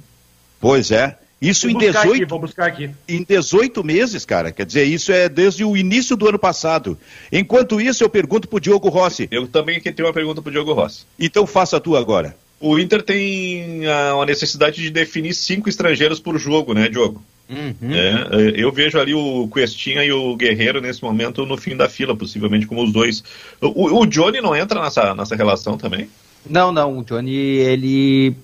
[0.60, 1.16] Pois é.
[1.40, 2.90] Isso em 18, aqui, vou buscar aqui.
[3.08, 4.52] em 18 meses, cara.
[4.52, 6.98] Quer dizer, isso é desde o início do ano passado.
[7.32, 9.26] Enquanto isso, eu pergunto pro Diogo Rossi.
[9.30, 11.06] Eu também tenho uma pergunta pro Diogo Rossi.
[11.18, 12.36] Então faça a tua agora.
[12.60, 17.24] O Inter tem a, a necessidade de definir cinco estrangeiros por jogo, né, Diogo?
[17.48, 17.92] Uhum.
[17.92, 22.14] É, eu vejo ali o Questinha e o Guerreiro nesse momento no fim da fila,
[22.14, 23.24] possivelmente como os dois.
[23.60, 26.10] O, o Johnny não entra nessa, nessa relação também?
[26.48, 26.98] Não, não.
[26.98, 28.36] O Johnny, ele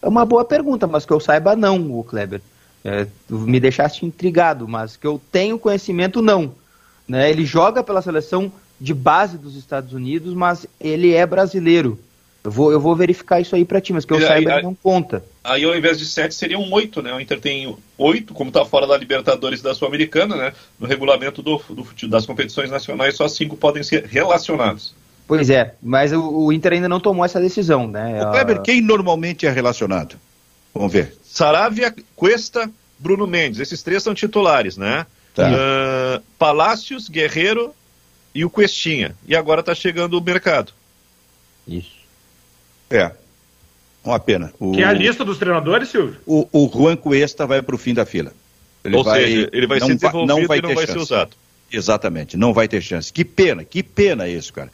[0.00, 2.40] é uma boa pergunta, mas que eu saiba, não, o Kleber.
[2.84, 6.54] É, me deixaste intrigado, mas que eu tenho conhecimento, não.
[7.06, 7.30] Né?
[7.30, 11.98] Ele joga pela seleção de base dos Estados Unidos, mas ele é brasileiro.
[12.44, 14.74] Eu vou, eu vou verificar isso aí para ti, mas que eu saiba, aí, não
[14.74, 15.24] conta.
[15.42, 17.12] Aí, ao invés de sete, seriam oito, né?
[17.12, 20.52] O Inter tem oito, como está fora da Libertadores da Sul-Americana, né?
[20.78, 24.94] No regulamento do, do, das competições nacionais, só cinco podem ser relacionados.
[25.26, 28.24] Pois é, mas o, o, Inter ainda não tomou essa decisão, né?
[28.24, 30.16] O Kleber, quem normalmente é relacionado?
[30.72, 31.14] Vamos ver.
[31.22, 33.60] Saravia, Cuesta, Bruno Mendes.
[33.60, 35.06] Esses três são titulares, né?
[35.34, 35.50] Tá.
[35.50, 37.74] Uh, Palácios, Guerreiro
[38.34, 39.14] e o Questinha.
[39.26, 40.72] E agora está chegando o mercado.
[41.66, 41.97] Isso.
[42.90, 43.10] É.
[44.04, 44.52] Uma pena.
[44.58, 46.16] O, que é a lista dos treinadores, Silvio?
[46.26, 48.32] O, o Juan Cuesta vai para o fim da fila.
[48.84, 50.92] Ele Ou vai, seja, ele vai ser desenvolvido não vai e não vai chance.
[50.92, 51.30] ser usado.
[51.70, 53.12] Exatamente, não vai ter chance.
[53.12, 54.70] Que pena, que pena isso, cara.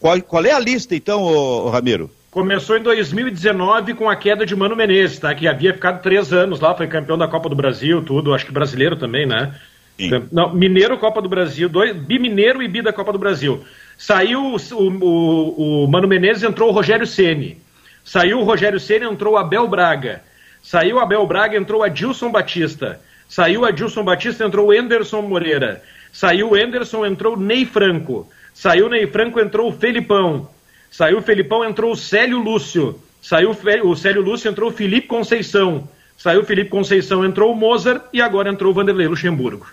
[0.00, 2.10] Qual, qual é a lista, então, ô, ô, Ramiro?
[2.30, 5.32] Começou em 2019 com a queda de Mano Menezes, tá?
[5.34, 8.52] Que havia ficado três anos lá, foi campeão da Copa do Brasil, tudo, acho que
[8.52, 9.54] brasileiro também, né?
[9.96, 10.10] Sim.
[10.32, 13.62] Não, Mineiro, Copa do Brasil, dois, Bimineiro e Bi da Copa do Brasil.
[13.96, 17.58] Saiu o, o, o Mano Menezes, entrou o Rogério Ceni.
[18.04, 20.22] Saiu o Rogério Ceni, entrou o Abel Braga.
[20.62, 23.00] Saiu o Abel Braga, entrou o Adilson Batista.
[23.28, 25.82] Saiu o Adilson Batista, entrou o Enderson Moreira.
[26.12, 28.28] Saiu o Enderson, entrou o Ney Franco.
[28.52, 30.48] Saiu o Ney Franco, entrou o Felipão.
[30.90, 33.00] Saiu o Felipão, entrou o Célio Lúcio.
[33.22, 35.88] Saiu o Célio Lúcio, entrou o Felipe Conceição.
[36.18, 39.66] Saiu o Felipe Conceição, entrou o Mozart e agora entrou o Vanderlei Luxemburgo.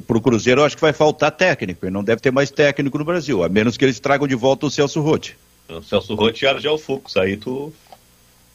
[0.00, 1.84] Para o Cruzeiro, eu acho que vai faltar técnico.
[1.84, 4.66] Ele não deve ter mais técnico no Brasil, a menos que eles tragam de volta
[4.66, 5.36] o Celso Rotti.
[5.68, 7.16] O Celso Rotti e Argel Fux.
[7.16, 7.72] Aí tu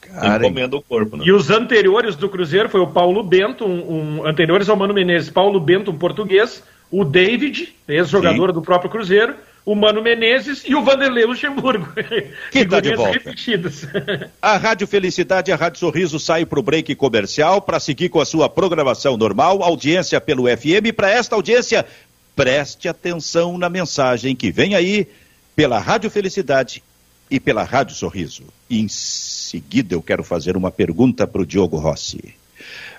[0.00, 1.16] Cara, encomenda o corpo.
[1.16, 1.24] Né?
[1.26, 5.30] E os anteriores do Cruzeiro foi o Paulo Bento, um, um, anteriores ao Mano Menezes,
[5.30, 9.34] Paulo Bento, um português, o David, ex-jogador do próprio Cruzeiro,
[9.64, 11.88] o Mano Menezes e o Vanderlei Luxemburgo.
[12.50, 13.12] Que tá de volta.
[13.12, 13.86] repetidas.
[14.40, 18.20] A Rádio Felicidade e a Rádio Sorriso saem para o break comercial para seguir com
[18.20, 20.94] a sua programação normal, audiência pelo FM.
[20.96, 21.86] Para esta audiência,
[22.34, 25.06] preste atenção na mensagem que vem aí
[25.54, 26.82] pela Rádio Felicidade
[27.30, 28.44] e pela Rádio Sorriso.
[28.68, 32.34] Em seguida, eu quero fazer uma pergunta para o Diogo Rossi.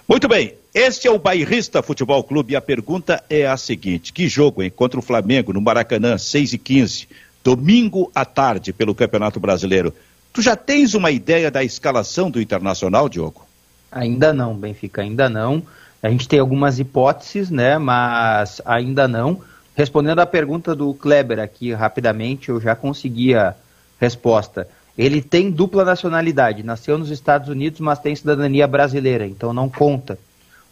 [0.07, 4.30] Muito bem, este é o Bairrista Futebol Clube e a pergunta é a seguinte: que
[4.30, 4.72] jogo, hein?
[4.74, 7.07] Contra o Flamengo, no Maracanã, 6 e 15
[7.43, 9.93] domingo à tarde, pelo Campeonato Brasileiro.
[10.32, 13.45] Tu já tens uma ideia da escalação do Internacional, Diogo?
[13.91, 15.61] Ainda não, Benfica, ainda não.
[16.01, 17.78] A gente tem algumas hipóteses, né?
[17.78, 19.41] Mas ainda não.
[19.76, 23.55] Respondendo à pergunta do Kleber aqui rapidamente, eu já consegui a
[23.99, 24.67] resposta.
[24.97, 30.17] Ele tem dupla nacionalidade, nasceu nos Estados Unidos, mas tem cidadania brasileira, então não conta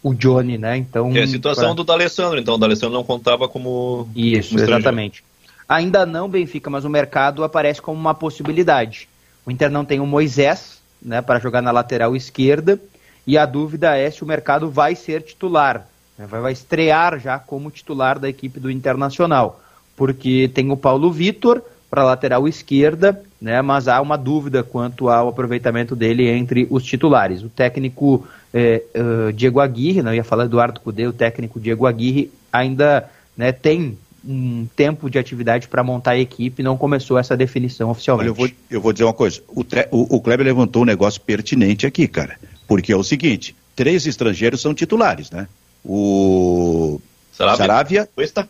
[0.02, 0.78] o Johnny, né?
[0.78, 1.74] Então, é a situação pra...
[1.74, 5.24] do D'Alessandro, então o D'Alessandro não contava como Isso, como exatamente.
[5.68, 9.08] Ainda não Benfica, mas o mercado aparece como uma possibilidade.
[9.46, 12.80] O Inter não tem o Moisés, né, para jogar na lateral esquerda,
[13.26, 15.88] e a dúvida é se o mercado vai ser titular,
[16.18, 19.62] né, vai estrear já como titular da equipe do Internacional,
[19.96, 25.10] porque tem o Paulo Vitor, para a lateral esquerda, né, mas há uma dúvida quanto
[25.10, 27.42] ao aproveitamento dele entre os titulares.
[27.42, 32.32] O técnico é, uh, Diego Aguirre, não ia falar Eduardo Cudê, o técnico Diego Aguirre
[32.52, 37.90] ainda né, tem um tempo de atividade para montar a equipe, não começou essa definição
[37.90, 38.30] oficialmente.
[38.30, 39.62] Olha, eu vou, eu vou dizer uma coisa, o,
[39.92, 42.38] o, o Kleber levantou um negócio pertinente aqui, cara,
[42.68, 45.48] porque é o seguinte, três estrangeiros são titulares, né?
[45.84, 47.00] O
[47.32, 48.48] Saravia, Cuesta,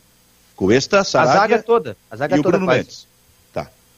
[0.56, 3.08] Cuesta Saravia a zaga toda, a zaga e toda o Bruno Mendes.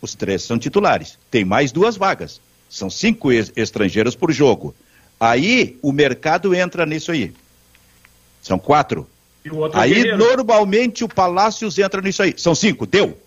[0.01, 1.17] Os três são titulares.
[1.29, 2.41] Tem mais duas vagas.
[2.69, 4.73] São cinco estrangeiros por jogo.
[5.19, 7.33] Aí o mercado entra nisso aí.
[8.41, 9.07] São quatro.
[9.73, 12.33] Aí normalmente o Palácios entra nisso aí.
[12.37, 12.85] São cinco.
[12.85, 13.17] Deu.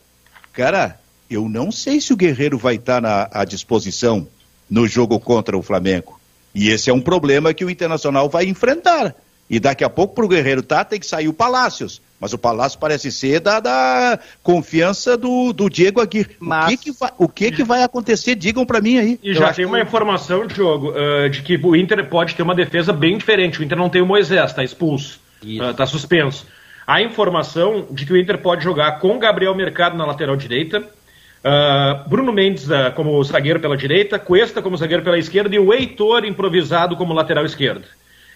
[0.53, 0.99] Cara,
[1.31, 4.27] eu não sei se o Guerreiro vai estar na, à disposição
[4.69, 6.19] no jogo contra o Flamengo.
[6.55, 9.15] E esse é um problema que o Internacional vai enfrentar.
[9.49, 12.01] E daqui a pouco, para o Guerreiro tá, tem que sair o Palácios.
[12.25, 16.35] Mas o Palácio parece ser da, da confiança do, do Diego Aguirre.
[16.41, 16.65] Mas...
[16.65, 18.35] O, que, que, vai, o que, que vai acontecer?
[18.35, 19.21] Digam para mim aí.
[19.23, 19.85] E Eu já tem uma que...
[19.85, 23.61] informação, Diogo, uh, de que o Inter pode ter uma defesa bem diferente.
[23.61, 26.47] O Inter não tem o Moisés, está expulso, está uh, suspenso.
[26.87, 32.09] A informação de que o Inter pode jogar com Gabriel Mercado na lateral direita, uh,
[32.09, 36.25] Bruno Mendes uh, como zagueiro pela direita, Cuesta como zagueiro pela esquerda e o Heitor
[36.25, 37.85] improvisado como lateral esquerdo.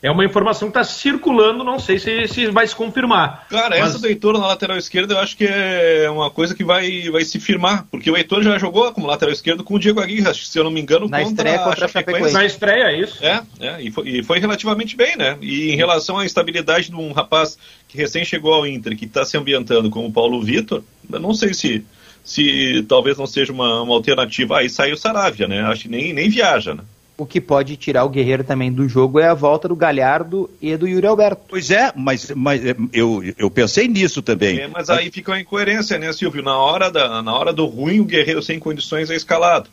[0.02, 3.46] É uma informação que está circulando, não sei se, se vai se confirmar.
[3.48, 3.90] Cara, mas...
[3.90, 7.24] essa do Heitor na lateral esquerda eu acho que é uma coisa que vai, vai
[7.24, 10.58] se firmar, porque o Heitor já jogou como lateral esquerdo com o Diego Aguirre, se
[10.58, 12.34] eu não me engano, na contra estreia contra a Chapecoense.
[12.34, 13.24] Na estreia, é isso.
[13.24, 15.36] É, é e, foi, e foi relativamente bem, né?
[15.40, 19.24] E em relação à estabilidade de um rapaz que recém chegou ao Inter, que está
[19.24, 21.84] se ambientando como o Paulo Vitor, eu não sei se
[22.28, 24.58] se talvez não seja uma, uma alternativa.
[24.58, 25.62] Aí saiu o Saravia, né?
[25.62, 26.82] Acho que nem, nem viaja, né?
[27.18, 30.76] O que pode tirar o Guerreiro também do jogo é a volta do Galhardo e
[30.76, 31.42] do Yuri Alberto.
[31.48, 34.60] Pois é, mas, mas é, eu, eu pensei nisso também.
[34.60, 36.44] É, mas aí fica uma incoerência, né, Silvio?
[36.44, 39.68] Na hora, da, na hora do ruim, o Guerreiro sem condições é escalado.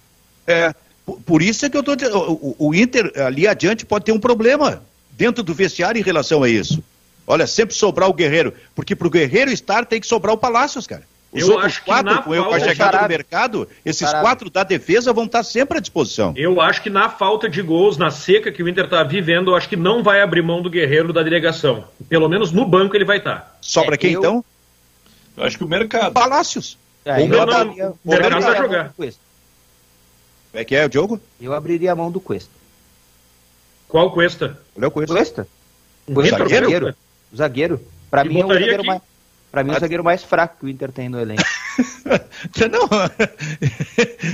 [0.48, 0.74] É,
[1.06, 4.12] por, por isso é que eu estou dizendo, o, o Inter ali adiante pode ter
[4.12, 4.82] um problema
[5.12, 6.84] dentro do vestiário em relação a isso.
[7.28, 10.88] Olha, sempre sobrar o Guerreiro, porque para o Guerreiro estar tem que sobrar o Palácios,
[10.88, 11.04] cara.
[11.36, 15.26] Os eu outros quatro, com, com a chegada do mercado, esses quatro da defesa vão
[15.26, 16.34] estar sempre à disposição.
[16.38, 19.56] Eu acho que na falta de gols, na seca que o Inter está vivendo, eu
[19.56, 21.84] acho que não vai abrir mão do Guerreiro da delegação.
[22.08, 23.58] Pelo menos no banco ele vai estar.
[23.60, 24.20] Sobra é, quem eu...
[24.20, 24.46] então?
[25.36, 26.14] Eu acho que o mercado.
[26.14, 26.78] Palácios.
[27.04, 28.94] É, o mercado, não, o mercado vai jogar.
[28.94, 29.12] Como
[30.54, 31.20] é que é o Diogo?
[31.42, 32.52] Eu abriria a mão do Cuesta.
[33.90, 34.58] Qual Cuesta?
[34.78, 35.14] Olha o Cuesta.
[35.14, 35.48] Cuesta.
[36.08, 36.96] O zagueiro?
[37.32, 37.82] O zagueiro.
[38.10, 39.02] Para mim é o zagueiro mais
[39.56, 41.42] Pra mim, é o zagueiro mais fraco que o Inter tem no elenco.
[42.70, 42.90] não.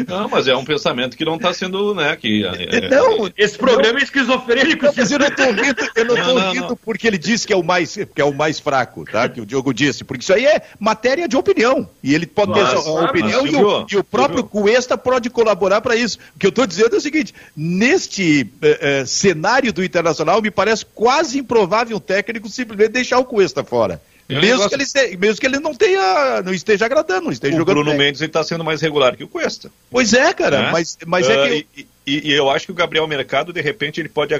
[0.17, 2.15] não, mas é um pensamento que não está sendo, né?
[2.15, 4.85] Que, é, é não, esse programa não, é esquizofrênico.
[4.85, 7.53] Não, mas eu não estou rindo, eu não, não tô rindo porque ele disse que
[7.53, 9.29] é o mais que é o mais fraco, tá?
[9.29, 12.69] Que o Diogo disse, porque isso aí é matéria de opinião e ele pode mas,
[12.69, 16.17] ter a opinião mas, e, o, e, o, próprio Cuesta pode colaborar para isso.
[16.35, 20.49] O que eu estou dizendo é o seguinte: neste eh, eh, cenário do Internacional me
[20.49, 24.01] parece quase improvável um técnico simplesmente deixar o Cuesta fora.
[24.39, 27.77] Mesmo, que ele, mesmo que ele não tenha, não esteja agradando, não esteja o jogando.
[27.77, 28.07] O Bruno bem.
[28.07, 29.71] Mendes está sendo mais regular que o Cuesta.
[29.89, 30.71] Pois é, cara, né?
[30.71, 31.67] mas, mas uh, é que.
[31.77, 34.33] E, E, e, eu acho que o Gabriel Mercado, de repente, ele pode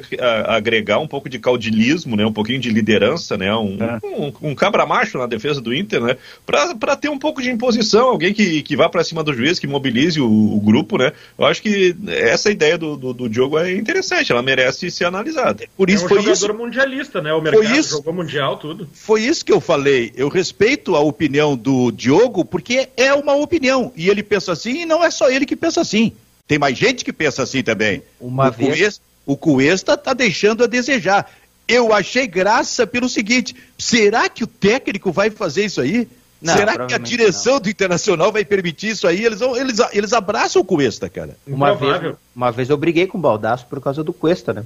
[0.48, 2.26] agregar um pouco de caudilismo, né?
[2.26, 3.54] Um pouquinho de liderança, né?
[3.56, 4.00] Um, é.
[4.04, 6.18] um, um cabra macho na defesa do Inter, né?
[6.44, 9.68] Para ter um pouco de imposição, alguém que, que vá para cima do juiz, que
[9.68, 11.14] mobilize o, o, grupo, né?
[11.38, 15.64] Eu acho que essa ideia do, do, do Diogo é interessante, ela merece ser analisada.
[15.78, 17.32] Por isso, é um foi jogador isso, mundialista, né?
[17.32, 18.90] O Mercado foi isso, jogou mundial, tudo.
[18.92, 20.12] Foi isso que eu falei.
[20.16, 23.94] Eu respeito a opinião do Diogo, porque é uma opinião.
[23.96, 26.12] E ele pensa assim, e não é só ele que pensa assim.
[26.52, 28.04] Tem mais gente que pensa assim também.
[28.20, 28.78] Uma o vez...
[28.78, 31.32] Cuesta, o Cuesta está deixando a desejar.
[31.66, 36.10] Eu achei graça pelo seguinte: será que o técnico vai fazer isso aí?
[36.42, 37.62] Não, será que a direção não.
[37.62, 39.24] do Internacional vai permitir isso aí?
[39.24, 41.38] Eles, eles, eles abraçam o Cuesta, cara.
[41.48, 44.66] Uma vez, uma vez eu briguei com o Baldaço por causa do Cuesta, né?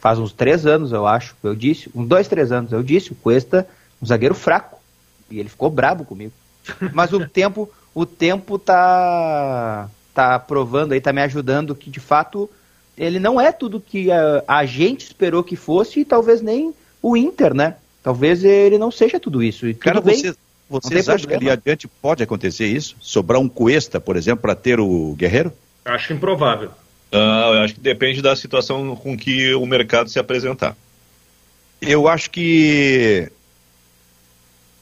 [0.00, 1.34] Faz uns três anos, eu acho.
[1.42, 3.66] Eu disse, uns dois, três anos, eu disse, o Cuesta,
[4.02, 4.78] um zagueiro fraco.
[5.30, 6.32] E ele ficou bravo comigo.
[6.92, 12.48] Mas o tempo, o tempo tá tá provando aí, tá me ajudando que de fato
[12.96, 17.16] ele não é tudo que a, a gente esperou que fosse e talvez nem o
[17.16, 17.76] Inter, né?
[18.02, 19.66] Talvez ele não seja tudo isso.
[19.66, 20.36] E Cara, bem, vocês,
[20.68, 22.96] vocês acham que ali adiante pode acontecer isso?
[23.00, 25.52] Sobrar um Cuesta, por exemplo, para ter o Guerreiro?
[25.84, 26.70] Acho improvável.
[27.12, 30.76] Uh, eu acho que depende da situação com que o mercado se apresentar.
[31.80, 33.30] Eu acho que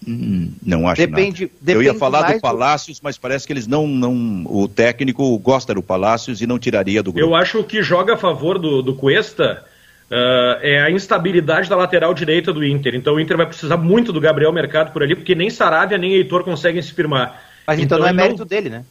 [0.08, 1.54] Hum, não acho depende, nada.
[1.60, 3.02] Depende Eu ia falar do Palácios, do...
[3.04, 4.44] mas parece que eles não, não.
[4.46, 7.28] O técnico gosta do Palácios e não tiraria do grupo.
[7.28, 9.62] Eu acho que joga a favor do, do Cuesta
[10.10, 12.94] uh, é a instabilidade da lateral direita do Inter.
[12.94, 16.14] Então o Inter vai precisar muito do Gabriel Mercado por ali, porque nem Saravia nem
[16.14, 17.42] Heitor conseguem se firmar.
[17.66, 18.46] Mas então, então não é mérito não...
[18.46, 18.84] dele, né?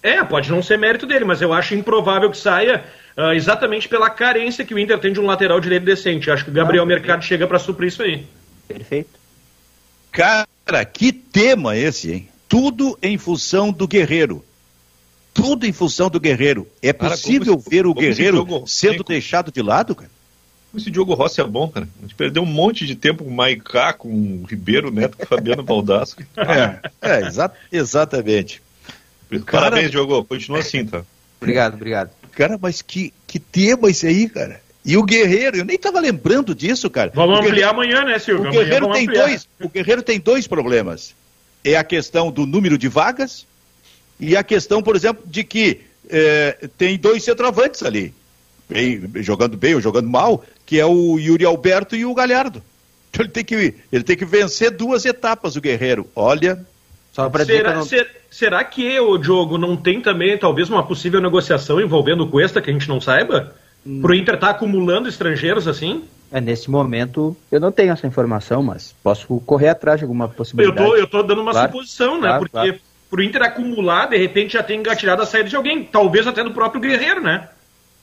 [0.00, 2.84] É, pode não ser mérito dele, mas eu acho improvável que saia
[3.16, 6.30] uh, exatamente pela carência que o Inter tem de um lateral direito decente.
[6.30, 8.24] Acho que o Gabriel ah, Mercado chega para suprir isso aí.
[8.68, 9.17] Perfeito.
[10.10, 10.46] Cara,
[10.84, 12.28] que tema esse, hein?
[12.48, 14.44] Tudo em função do guerreiro.
[15.34, 16.66] Tudo em função do guerreiro.
[16.82, 20.10] É possível cara, ver o guerreiro sendo deixado de lado, cara?
[20.74, 21.88] Esse Diogo Rossi é bom, cara.
[21.98, 25.24] A gente perdeu um monte de tempo com o Maicá, com o Ribeiro Neto, com
[25.24, 26.22] o Fabiano Baldasco.
[26.36, 28.62] É, é exa exatamente.
[29.50, 29.90] Parabéns, cara...
[29.90, 30.24] Diogo.
[30.24, 31.02] Continua assim, tá?
[31.40, 32.10] Obrigado, obrigado.
[32.32, 34.60] Cara, mas que, que tema esse aí, cara?
[34.84, 37.10] E o Guerreiro, eu nem estava lembrando disso, cara.
[37.14, 38.48] Vamos ampliar amanhã, né, Silvio?
[38.48, 41.14] O Guerreiro, tem dois, o Guerreiro tem dois problemas.
[41.64, 43.46] É a questão do número de vagas
[44.18, 48.14] e a questão, por exemplo, de que é, tem dois centroavantes ali,
[48.68, 52.62] bem, jogando bem ou jogando mal, que é o Yuri Alberto e o Galhardo.
[53.10, 56.08] Então ele tem que, ele tem que vencer duas etapas, o Guerreiro.
[56.14, 56.64] Olha.
[57.12, 57.84] Só para será, não...
[57.84, 62.60] ser, será que o Diogo não tem também, talvez, uma possível negociação envolvendo o Cuesta
[62.60, 63.54] que a gente não saiba?
[64.00, 66.04] Pro Inter estar tá acumulando estrangeiros assim?
[66.30, 70.80] É, nesse momento eu não tenho essa informação, mas posso correr atrás de alguma possibilidade.
[70.80, 72.28] Eu tô, eu tô dando uma claro, suposição, né?
[72.28, 72.80] Claro, Porque claro.
[73.10, 76.52] pro Inter acumular, de repente já tem engatilhado a saída de alguém, talvez até do
[76.52, 77.48] próprio Guerreiro, né?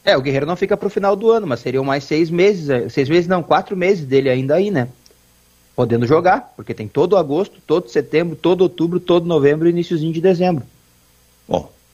[0.04, 2.90] É, o Guerreiro não fica pro final do ano, mas seriam mais seis meses, é,
[2.90, 4.88] seis meses não, quatro meses dele ainda aí, né?
[5.76, 10.22] Podendo jogar, porque tem todo agosto, todo setembro, todo outubro, todo novembro e iníciozinho de
[10.22, 10.64] dezembro.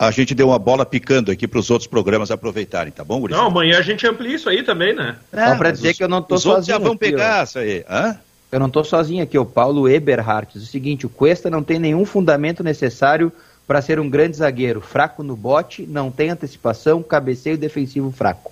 [0.01, 3.37] A gente deu uma bola picando aqui para os outros programas aproveitarem, tá bom, Guriz?
[3.37, 5.15] Não, amanhã a gente amplia isso aí também, né?
[5.31, 6.75] É, Só para dizer os, que eu não tô os sozinho.
[6.75, 7.43] já vão aqui, pegar ó.
[7.43, 7.85] isso aí.
[7.87, 8.17] Hã?
[8.51, 11.77] Eu não tô sozinho aqui, o Paulo Eberhardt diz o seguinte: o Cuesta não tem
[11.77, 13.31] nenhum fundamento necessário
[13.67, 14.81] para ser um grande zagueiro.
[14.81, 18.51] Fraco no bote, não tem antecipação, cabeceio defensivo fraco.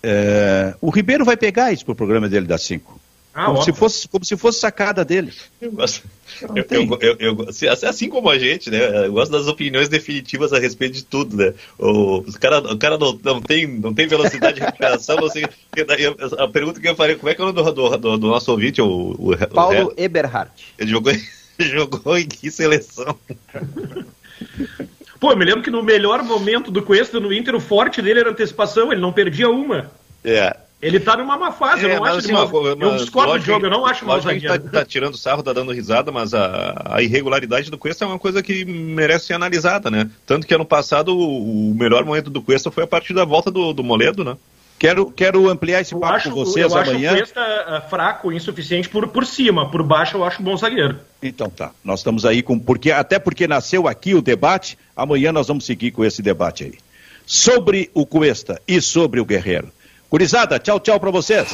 [0.00, 3.00] É, o Ribeiro vai pegar isso pro programa dele das 5.
[3.38, 5.30] Ah, como, se fosse, como se fosse sacada dele.
[5.60, 6.02] Eu gosto.
[6.54, 7.46] Eu, eu, eu,
[7.86, 9.04] assim como a gente, né?
[9.04, 11.52] Eu gosto das opiniões definitivas a respeito de tudo, né?
[11.78, 15.44] O, o cara, o cara não, não, tem, não tem velocidade de recuperação, não sei.
[16.38, 18.50] A pergunta que eu falei, como é que é o nome do, do, do nosso
[18.50, 18.80] ouvinte?
[18.80, 20.72] O, o Paulo o Eberhardt.
[20.78, 21.12] Ele jogou,
[21.60, 23.18] jogou em que seleção?
[25.20, 28.20] Pô, eu me lembro que no melhor momento do Cuesta no Inter, o forte dele
[28.20, 29.90] era antecipação, ele não perdia uma.
[30.24, 30.56] É.
[30.86, 32.44] Ele tá numa má fase, é, eu não acho assim, uma,
[32.80, 34.56] Eu discordo do jogo, eu não acho mal zagueiro.
[34.60, 38.20] Tá, tá tirando sarro, tá dando risada, mas a, a irregularidade do Cuesta é uma
[38.20, 40.08] coisa que merece ser analisada, né?
[40.24, 43.50] Tanto que ano passado o, o melhor momento do Cuesta foi a partir da volta
[43.50, 44.36] do, do Moledo, né?
[44.78, 47.16] Quero, quero ampliar esse papo acho, com vocês eu amanhã.
[47.16, 50.56] Eu acho o Cuesta uh, fraco, insuficiente por, por cima, por baixo eu acho bom
[50.56, 51.00] zagueiro.
[51.20, 55.48] Então tá, nós estamos aí com, porque até porque nasceu aqui o debate, amanhã nós
[55.48, 56.74] vamos seguir com esse debate aí.
[57.26, 59.72] Sobre o Cuesta e sobre o Guerreiro.
[60.10, 61.48] Gurizada, tchau, tchau para vocês.